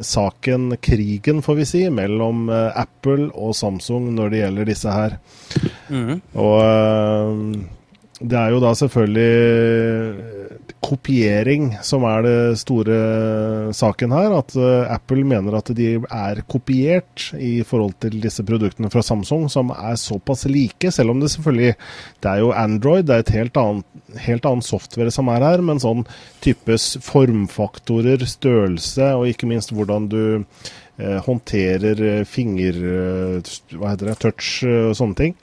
[0.05, 5.17] saken, krigen, får vi si, mellom uh, Apple og Samsung når det gjelder disse her.
[5.93, 6.15] Mm.
[6.39, 7.35] Og uh,
[8.17, 10.36] det er jo da selvfølgelig
[10.84, 12.97] kopiering som er det store
[13.75, 14.36] saken her.
[14.38, 19.47] At uh, Apple mener at de er kopiert i forhold til disse produktene fra Samsung,
[19.51, 20.91] som er såpass like.
[20.93, 21.75] Selv om det selvfølgelig
[22.23, 23.86] Det er jo Android, det er et helt annet,
[24.23, 26.05] helt annet software som er her, men sånn
[26.41, 32.78] types formfaktorer, størrelse og ikke minst hvordan du eh, håndterer eh, finger...
[32.78, 34.17] Uh, hva heter det?
[34.23, 35.38] Touch og sånne ting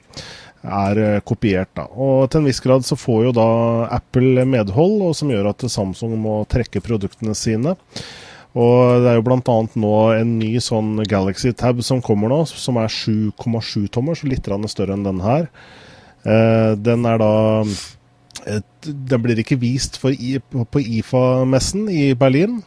[0.65, 1.71] er eh, kopiert.
[1.77, 1.87] Da.
[1.91, 3.49] Og til en viss grad så får jo da
[3.95, 7.77] Apple medhold, og som gjør at Samsung må trekke produktene sine.
[8.55, 9.57] Og det er jo bl.a.
[9.83, 14.47] nå en ny sånn Galaxy Tab som kommer nå, som er 7,7 tommer, så litt
[14.71, 15.51] større enn den her.
[16.25, 17.35] Eh, den er da
[18.85, 22.63] Den blir ikke vist på IFA-messen i Berlin.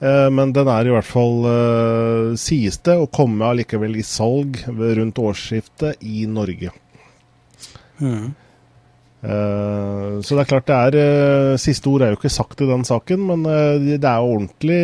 [0.00, 1.44] Eh, men den er i hvert fall,
[2.40, 6.72] sies det, å komme allikevel i salg rundt årsskiftet i Norge.
[9.20, 12.68] Uh, så det er klart det er uh, Siste ord er jo ikke sagt i
[12.70, 14.78] den saken, men uh, det er jo ordentlig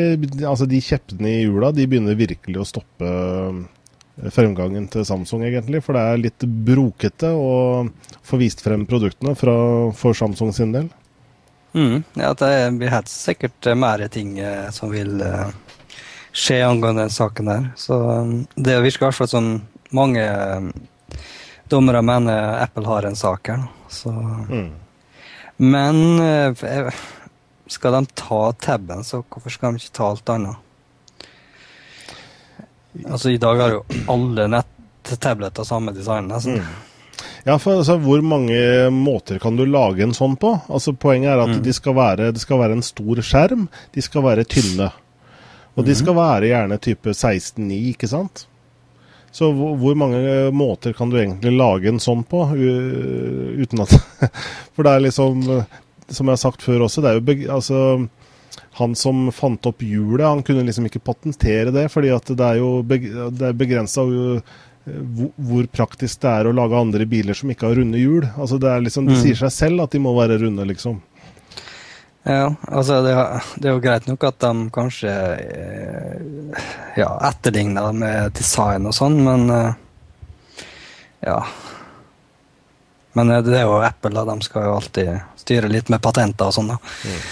[0.45, 3.14] Altså De kjeppene i hjula de begynner virkelig å stoppe
[4.33, 5.83] fremgangen til Samsung, egentlig.
[5.85, 7.85] For det er litt brokete å
[8.25, 9.57] få vist frem produktene fra,
[9.93, 10.87] for Samsung sin del.
[11.77, 12.49] Mm, ja, det
[12.81, 14.39] blir helt sikkert mer ting
[14.73, 15.21] som vil
[16.33, 17.69] skje angående den saken der.
[17.77, 17.99] Så
[18.57, 19.51] det virker i hvert fall som
[19.93, 20.25] mange
[21.69, 23.67] dommere mener Apple har en sak her.
[23.89, 24.11] Så.
[24.11, 24.71] Mm.
[25.57, 26.95] Men eh,
[27.67, 30.57] skal de ta tabben, så hvorfor skal de ikke ta alt annet?
[33.05, 36.29] Altså, I dag har jo alle nettabletter samme design.
[36.33, 36.61] nesten.
[36.61, 36.85] Mm.
[37.47, 40.57] Ja, for altså, Hvor mange måter kan du lage en sånn på?
[40.69, 41.62] Altså Poenget er at mm.
[41.62, 44.91] de skal være, det skal være en stor skjerm, de skal være tynne.
[45.77, 46.01] Og de mm.
[46.01, 48.47] skal være gjerne type 16.9, ikke sant?
[49.37, 53.93] Så hvor mange måter kan du egentlig lage en sånn på, uten at
[54.74, 55.43] For det er liksom,
[56.09, 57.80] som jeg har sagt før også, det er jo altså,
[58.80, 62.62] han som fant opp hjulet, han kunne liksom ikke patentere det, fordi at det er
[62.62, 67.80] jo det er begrensa hvor praktisk det er å lage andre biler som ikke har
[67.80, 68.24] runde hjul.
[68.37, 69.22] Altså det, liksom, det mm.
[69.24, 71.01] sier seg selv at de må være runde, liksom.
[72.27, 73.12] Ja, altså det,
[73.55, 76.64] det, er jo greit nok at de kanskje eh,
[76.99, 79.77] ja, etterligner med design og sånn, men eh,
[81.29, 81.37] ja.
[83.14, 84.24] Men eh, det er jo Apple, da.
[84.27, 86.81] De skal jo alltid styre litt med patenter og sånn, da.
[87.07, 87.22] Mm.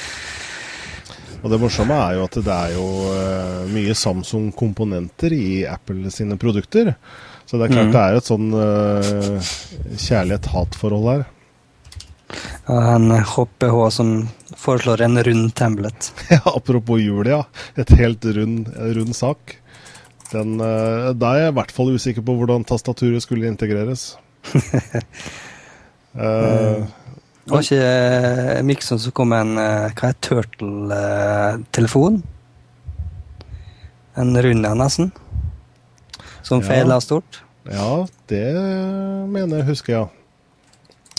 [1.42, 2.86] Og det morsomme er jo at det er jo
[3.74, 6.94] mye Samsung-komponenter i Apple sine produkter.
[7.44, 7.96] Så det er klart mm.
[7.98, 8.48] det er et sånn
[10.06, 11.26] kjærlighet-hat-forhold her.
[12.70, 16.12] En HPH som foreslår en rund tablet.
[16.30, 17.44] Ja, apropos jul, ja.
[17.76, 19.58] Et helt rund, rund sak.
[20.32, 24.16] Den, eh, da er jeg i hvert fall usikker på hvordan tastaturet skulle integreres.
[26.16, 26.84] uh,
[27.50, 29.54] var ikke Mikson som kom med en
[29.94, 32.22] hva er Turtle-telefon?
[34.16, 35.12] En rund en, nesten?
[36.44, 36.68] Som ja.
[36.68, 37.42] feila stort?
[37.70, 38.44] Ja, det
[39.32, 40.04] mener jeg husker, ja.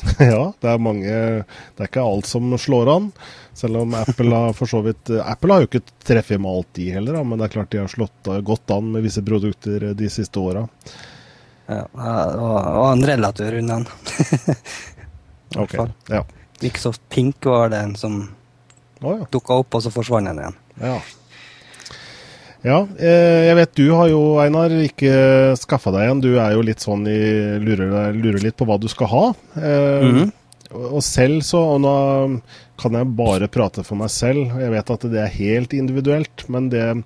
[0.20, 3.10] Ja, det er mange Det er ikke alt som slår an.
[3.56, 6.90] Selv om Apple har for så vidt Apple har jo ikke treffet med alt, de
[6.94, 10.42] heller, men det er klart de har slått godt an med visse produkter de siste
[10.42, 10.66] åra.
[11.66, 13.88] Ja, og en relativt rund en.
[15.64, 16.22] okay, ja.
[16.62, 18.20] Microsoft Pink var den som
[19.02, 19.26] oh, ja.
[19.32, 20.60] dukka opp, og så forsvant den igjen.
[20.82, 21.00] Ja.
[22.66, 26.24] Ja, eh, jeg vet du har jo, Einar, ikke skaffa deg en.
[26.24, 27.20] Du er jo litt sånn i
[27.62, 29.26] lurer, lurer litt på hva du skal ha.
[29.56, 30.32] Mm -hmm.
[30.76, 32.42] Og selv så Og nå
[32.78, 34.60] kan jeg bare prate for meg selv.
[34.60, 37.04] Jeg vet at det er helt individuelt, men det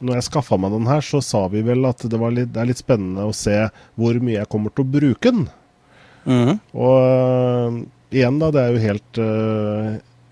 [0.00, 2.66] når jeg skaffa meg den her, så sa vi vel at det, litt, det, er
[2.66, 5.48] litt spennende å se hvor mye jeg kommer til å bruke den.
[6.24, 6.58] Mm -hmm.
[6.74, 9.18] Og uh, igjen, da, det er jo helt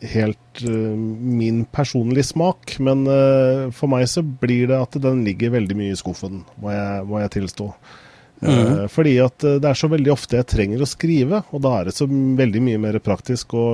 [0.01, 2.76] helt uh, min personlige smak.
[2.82, 6.72] Men uh, for meg så blir det at den ligger veldig mye i skuffen, må
[6.74, 7.70] jeg, må jeg tilstå.
[8.41, 8.88] Mm.
[8.88, 11.97] Fordi at det er så veldig ofte jeg trenger å skrive, og da er det
[11.97, 13.66] så veldig mye mer praktisk å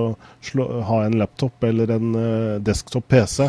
[0.45, 2.17] slå, ha en laptop eller en
[2.67, 3.47] desktop-PC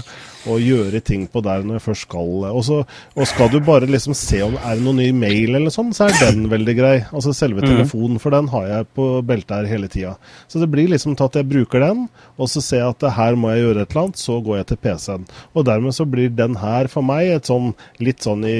[0.47, 2.29] og gjøre ting på der når jeg først skal.
[2.51, 2.79] Og, så,
[3.17, 6.07] og skal du bare liksom se om er det noen ny mail eller sånn, så
[6.07, 6.95] er den veldig grei.
[7.11, 7.69] Altså selve mm.
[7.71, 10.15] telefonen, for den har jeg på beltet her hele tida.
[10.47, 12.07] Så det blir liksom til at jeg bruker den,
[12.37, 14.71] og så ser jeg at her må jeg gjøre et eller annet, så går jeg
[14.71, 15.27] til PC-en.
[15.53, 18.57] Og dermed så blir den her for meg et sånn litt sånn i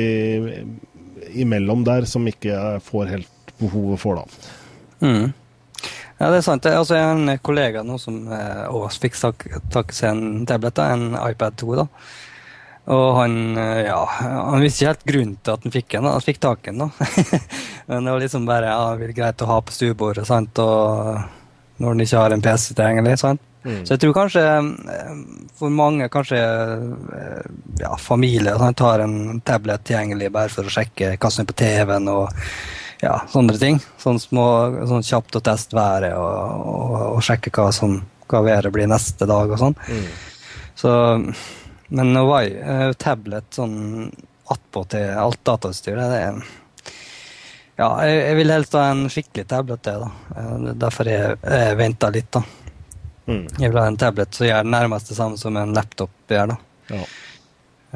[1.43, 4.55] imellom der som ikke får helt behovet for, da.
[5.01, 5.33] Mm.
[6.17, 6.65] Ja, det er sant.
[6.65, 11.11] Altså, jeg har en kollega nå som eh, fikk tak, tak seg en tablet, en
[11.19, 11.75] iPad 2.
[11.77, 11.85] da.
[12.95, 16.09] Og han eh, ja, han visste ikke helt grunnen til at han fikk den.
[16.09, 16.85] Han fikk tak i den.
[16.87, 17.09] da.
[17.87, 20.63] Men det var liksom bare ja, greit å ha på stuebordet sant?
[20.63, 23.19] Og når han ikke har en PC tilgjengelig.
[23.21, 23.43] sant?
[23.67, 23.83] Mm.
[23.83, 25.13] Så jeg tror kanskje eh,
[25.59, 26.39] for mange, kanskje
[27.81, 31.59] ja, familie, sånn, tar en tablet tilgjengelig bare for å sjekke hva som er på
[31.61, 32.11] TV-en.
[32.15, 32.29] og
[33.01, 33.79] ja, sånne ting.
[34.01, 34.45] Sånn, små,
[34.89, 36.33] sånn kjapt å teste været og,
[36.73, 37.99] og, og, sjekke hva, som,
[38.29, 39.77] hva været blir neste dag og sånn.
[39.87, 40.07] Mm.
[40.77, 40.91] Så,
[41.97, 43.77] men Hawaii, uh, tablet sånn
[44.47, 46.39] attpå til alt datautstyr, det er
[47.77, 50.73] Ja, jeg, vil helst ha en skikkelig tablet, det, da.
[50.87, 52.41] Derfor jeg, jeg venta litt, da.
[53.27, 53.45] Mm.
[53.75, 56.57] Ha en tablet som gjør det nærmest det samme som en laptop gjør, da.
[56.95, 57.05] Ja.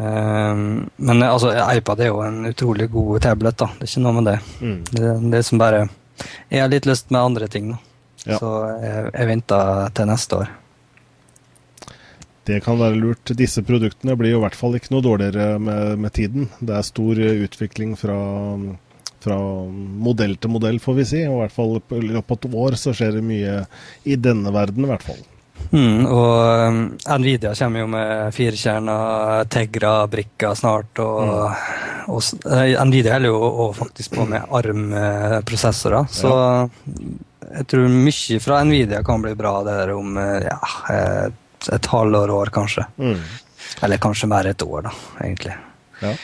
[0.02, 3.58] Um, men altså, iPad er jo en utrolig god tablet.
[3.60, 4.38] da, Det er ikke noe med det.
[4.62, 4.80] Mm.
[4.92, 5.88] Det, det som bare
[6.50, 7.80] Jeg har litt lyst med andre ting, da.
[8.26, 8.38] Ja.
[8.38, 8.50] Så
[8.84, 10.52] jeg, jeg venter til neste år.
[12.46, 13.34] Det kan være lurt.
[13.38, 16.50] Disse produktene blir jo i hvert fall ikke noe dårligere med, med tiden.
[16.60, 18.18] Det er stor utvikling fra,
[19.24, 19.38] fra,
[20.08, 21.26] modell til modell, får vi si.
[21.28, 23.60] Og i hvert fall i løpet av et år så skjer det mye
[24.10, 25.22] i denne verden, i hvert fall.
[25.70, 26.80] Mm, og um,
[27.22, 28.96] Nvidia kommer jo med firekjerna
[29.52, 31.02] Tegra-brikker snart.
[31.04, 32.10] Og, mm.
[32.12, 32.24] og,
[32.88, 36.10] Nvidia holder jo og faktisk på med ARM-prosessorer.
[36.12, 36.66] Så ja.
[37.60, 40.58] jeg tror mye fra Nvidia kan bli bra der om uh, ja,
[40.96, 42.88] et, et halvår, år kanskje.
[42.98, 43.22] Mm.
[43.86, 45.56] Eller kanskje mer et år, da, egentlig.
[46.02, 46.18] Ja.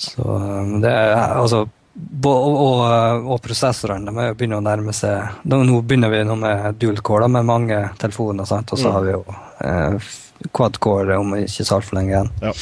[0.00, 5.80] Så um, det er altså og, og, og prosessorene de begynner å nærme seg Nå
[5.82, 8.70] begynner vi nå med dual-core med mange telefoner, sant?
[8.70, 8.94] og så mm.
[8.94, 9.22] har vi jo
[9.66, 10.12] eh,
[10.54, 12.30] quad-core om ikke så altfor lenge igjen.
[12.46, 12.52] Ja.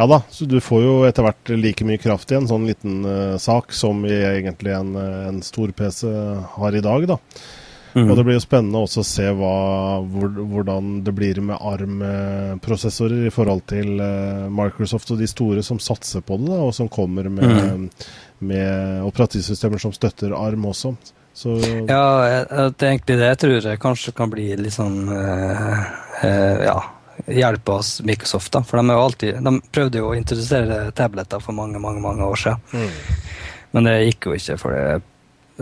[0.00, 0.06] ja.
[0.14, 3.36] da, så du får jo etter hvert like mye kraft i en sånn liten uh,
[3.40, 6.08] sak som egentlig en, eh, en stor PC
[6.56, 7.06] har i dag.
[7.12, 7.20] da.
[7.92, 8.08] Mm.
[8.08, 9.54] Og Det blir jo spennende også å se hva,
[10.00, 14.00] hvor, hvordan det blir med ARM-prosessorer i forhold til
[14.48, 17.88] Microsoft og de store som satser på det, da, og som kommer med mm
[18.42, 20.94] med operativsystemer som støtter ARM også.
[21.34, 21.54] Så
[21.88, 22.04] ja,
[22.48, 25.78] det er egentlig det jeg tror jeg kanskje kan bli litt sånn uh,
[26.20, 26.76] uh, Ja,
[27.32, 28.60] hjelpe oss Microsoft, da.
[28.66, 32.60] For de, alltid, de, prøvde jo å introdusere tabletter for mange, mange mange år siden.
[32.76, 33.32] Mm.
[33.72, 34.84] Men det gikk jo ikke, for det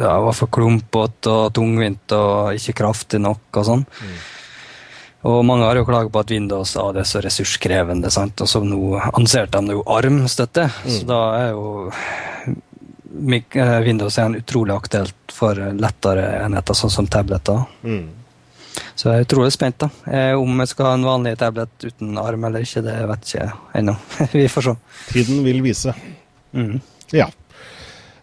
[0.00, 3.86] ja, var for klumpete og tungvint og ikke kraftig nok og sånn.
[3.86, 4.20] Mm.
[5.30, 8.40] Og mange har jo klaget på at Windows ah, det er så ressurskrevende, sant?
[8.40, 10.64] og så nå annonserte de jo ARM-støtte.
[10.80, 10.94] Mm.
[10.96, 11.64] Så da er jo
[12.40, 12.54] Eh,
[13.10, 17.64] Windows er en utrolig aktuelt for lettere enheter, sånn som tabletter.
[17.82, 18.08] Mm.
[18.94, 19.78] Så jeg er utrolig spent.
[19.82, 19.90] da.
[20.06, 23.48] Eh, om jeg skal ha en vanlig tablet uten arm eller ikke, det vet jeg
[23.48, 23.96] ikke ennå.
[24.36, 24.76] Vi får se.
[25.10, 25.94] Tiden vil vise.
[26.52, 26.80] Mm.
[27.16, 27.26] Ja.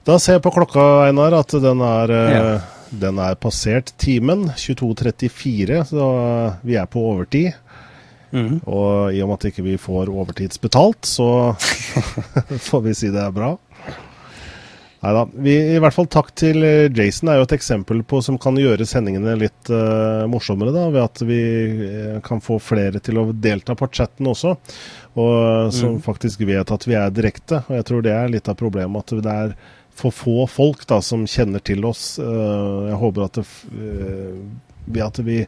[0.08, 2.58] Da ser jeg på klokka, Einar, at den er, eh, ja.
[3.04, 4.48] den er passert timen.
[4.56, 6.12] 22.34, så
[6.64, 7.52] vi er på overtid.
[8.32, 8.60] Mm.
[8.68, 11.30] Og i og med at ikke vi ikke får overtidsbetalt, så
[12.70, 13.56] får vi si det er bra.
[14.98, 15.24] Nei da.
[15.46, 17.30] I hvert fall takk til eh, Jason.
[17.30, 20.74] er jo et eksempel på som kan gjøre sendingene litt uh, morsommere.
[20.74, 21.42] da, Ved at vi
[21.84, 24.56] uh, kan få flere til å delta på chatten også.
[25.14, 26.04] Og uh, Som mm.
[26.08, 27.62] faktisk vet at vi er direkte.
[27.68, 29.06] Og jeg tror det er litt av problemet.
[29.06, 29.58] At det er
[29.98, 32.20] for få folk da som kjenner til oss.
[32.22, 33.46] jeg håper at, det,
[34.86, 35.40] ved at vi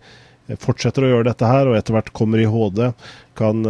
[0.57, 2.87] fortsetter å gjøre dette her, og etter hvert kommer i HD,
[3.37, 3.61] kan,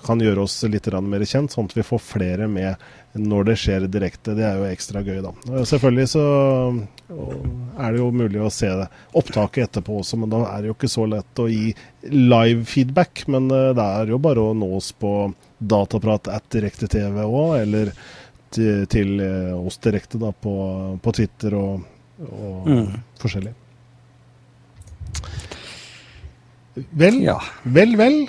[0.00, 2.80] kan gjøre oss litt mer kjent, sånn at vi får flere med
[3.14, 4.34] når det skjer direkte.
[4.34, 5.32] Det er jo ekstra gøy, da.
[5.68, 6.24] Selvfølgelig så
[7.06, 8.88] er det jo mulig å se det.
[9.14, 11.70] opptaket etterpå også, men da er det jo ikke så lett å gi
[12.10, 13.24] live feedback.
[13.30, 15.14] Men eh, det er jo bare å nå oss på
[15.58, 17.92] dataprat at direkte-TV òg, eller
[18.54, 20.54] til, til, eh, oss direkte da på,
[21.02, 21.86] på Twitter og,
[22.26, 22.88] og mm.
[23.22, 23.54] forskjellig.
[26.90, 27.38] Vel, ja.
[27.62, 28.24] vel, vel.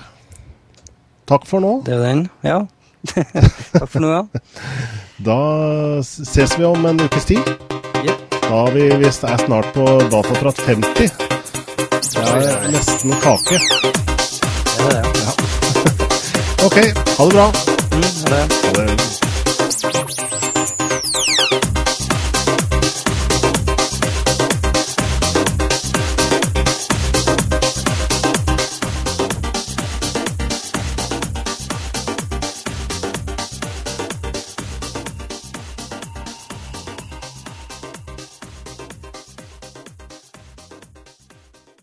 [1.26, 1.80] Takk for nå.
[1.88, 2.60] Det er den, ja.
[3.76, 4.24] Takk for nå, ja.
[5.26, 5.38] Da
[6.04, 7.54] ses vi om en ukes tid.
[8.06, 8.26] Yep.
[8.42, 11.12] Da er vi, vi er snart på Dataprat 50.
[12.16, 13.62] Det er nesten kake.
[14.76, 15.32] Det er det, ja.
[16.66, 16.78] Ok,
[17.18, 17.48] ha det bra.
[17.94, 18.62] Mm, det er det.
[18.66, 19.35] Ha det.